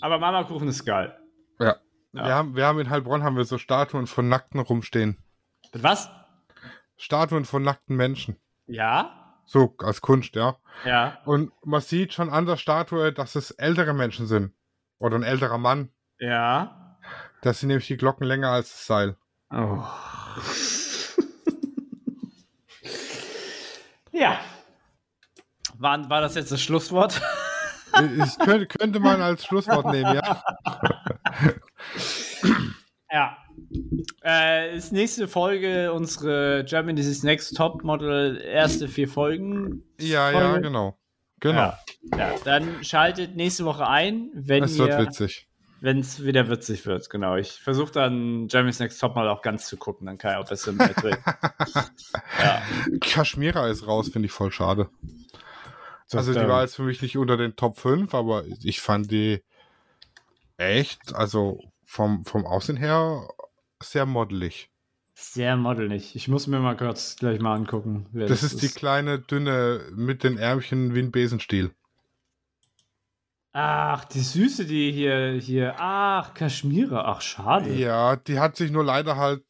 [0.00, 1.16] aber Mama-Kuchen ist geil.
[1.60, 1.76] Ja.
[2.12, 2.24] Ja.
[2.24, 5.16] Wir, haben, wir haben in Heilbronn haben wir so Statuen von Nackten rumstehen.
[5.72, 6.10] Mit was?
[6.96, 8.36] Statuen von nackten Menschen.
[8.66, 9.38] Ja?
[9.44, 10.56] So, als Kunst, ja.
[10.84, 11.18] Ja.
[11.24, 14.54] Und man sieht schon an der Statue, dass es ältere Menschen sind.
[14.98, 15.90] Oder ein älterer Mann.
[16.18, 16.96] Ja.
[17.42, 19.16] Das sind nämlich die Glocken länger als das Seil.
[19.50, 19.84] Oh.
[24.12, 24.38] ja.
[25.74, 27.20] War, war das jetzt das Schlusswort?
[28.16, 30.42] Ich könnte, könnte man als Schlusswort nehmen, ja.
[33.12, 33.36] Ja.
[34.24, 39.82] Äh, ist nächste Folge unsere Germany's Next Top Model erste vier Folgen.
[40.00, 40.60] Ja, ja, Folge.
[40.62, 40.98] genau.
[41.40, 41.58] Genau.
[41.60, 41.78] Ja.
[42.16, 42.34] ja.
[42.44, 45.48] Dann schaltet nächste Woche ein, wenn Es wird witzig.
[45.80, 47.10] wenn es wieder witzig wird.
[47.10, 47.36] Genau.
[47.36, 50.48] Ich versuche dann Germany's Next Top Model auch ganz zu gucken, dann kann ich auch
[50.48, 51.18] besser mitreden.
[52.38, 52.62] ja.
[53.00, 54.88] Kaschmira ist raus, finde ich voll schade.
[56.08, 59.10] Das, Also die war jetzt für mich nicht unter den Top 5, aber ich fand
[59.10, 59.42] die,
[60.62, 61.14] Echt?
[61.14, 63.28] Also vom, vom Aussehen her
[63.82, 64.68] sehr modelig.
[65.14, 66.16] Sehr modelig.
[66.16, 68.06] Ich muss mir mal kurz gleich mal angucken.
[68.12, 71.70] wer Das ist die kleine, dünne mit den Ärmchen wie ein Besenstiel.
[73.52, 75.74] Ach, die Süße, die hier, hier.
[75.78, 77.04] Ach, Kaschmira.
[77.04, 77.74] Ach, schade.
[77.74, 79.42] Ja, die hat sich nur leider halt.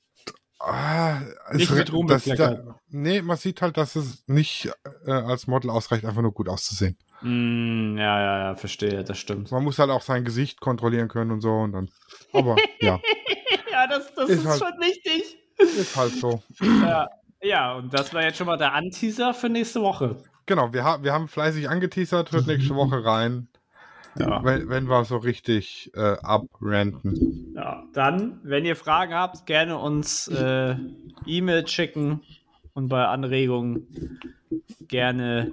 [0.59, 1.20] Ah,
[1.53, 4.70] Nicht mit Ruhm das- da- Nee, man sieht halt, dass es nicht
[5.07, 6.97] äh, als Model ausreicht, einfach nur gut auszusehen.
[7.20, 9.51] Mm, ja, ja, ja, verstehe, das stimmt.
[9.51, 11.91] Man muss halt auch sein Gesicht kontrollieren können und so und dann.
[12.33, 13.01] Aber ja,
[13.83, 15.37] Ja, das, das Ist ist, halt- schon wichtig.
[15.59, 16.43] ist halt so.
[16.61, 17.09] Ja.
[17.43, 20.16] ja, und das war jetzt schon mal der Anteaser für nächste Woche.
[20.47, 23.49] Genau, wir, ha wir haben fleißig angeteasert, hört nächste Woche rein,
[24.18, 24.43] Ja.
[24.45, 27.53] wenn, wenn wir so richtig äh, abranten.
[27.55, 27.83] ja.
[27.93, 30.76] Dann, wenn ihr Fragen habt, gerne uns äh,
[31.26, 32.22] E-Mail schicken
[32.74, 34.20] und bei Anregungen
[34.89, 35.51] gerne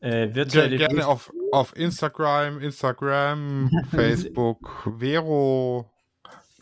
[0.00, 5.88] äh, virtuelle gerne auf, auf Instagram, Instagram, Facebook, Vero.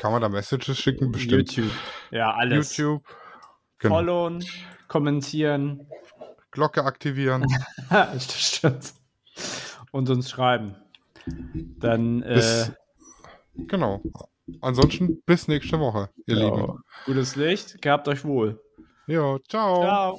[0.01, 1.13] Kann man da Messages schicken?
[1.13, 1.53] Bestimmt.
[1.55, 1.71] YouTube.
[2.11, 2.75] Ja, alles.
[2.75, 3.05] YouTube.
[3.81, 3.97] Genau.
[3.97, 4.43] Followen,
[4.89, 5.87] kommentieren.
[6.53, 7.45] Glocke aktivieren.
[7.91, 8.95] das stimmt.
[9.91, 10.75] Und uns schreiben.
[11.81, 12.73] Dann äh, Bis,
[13.69, 14.01] genau.
[14.63, 16.79] Ansonsten bis nächste Woche, ihr ja, Lieben.
[17.05, 17.83] gutes Licht.
[17.83, 18.59] Gehabt euch wohl.
[19.07, 19.83] Jo, ciao.
[19.83, 20.19] Ciao.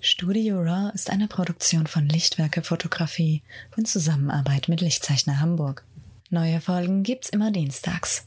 [0.00, 3.44] Studio Raw ist eine Produktion von Lichtwerke Fotografie
[3.76, 5.84] in Zusammenarbeit mit Lichtzeichner Hamburg.
[6.30, 8.26] Neue Folgen gibt's immer dienstags.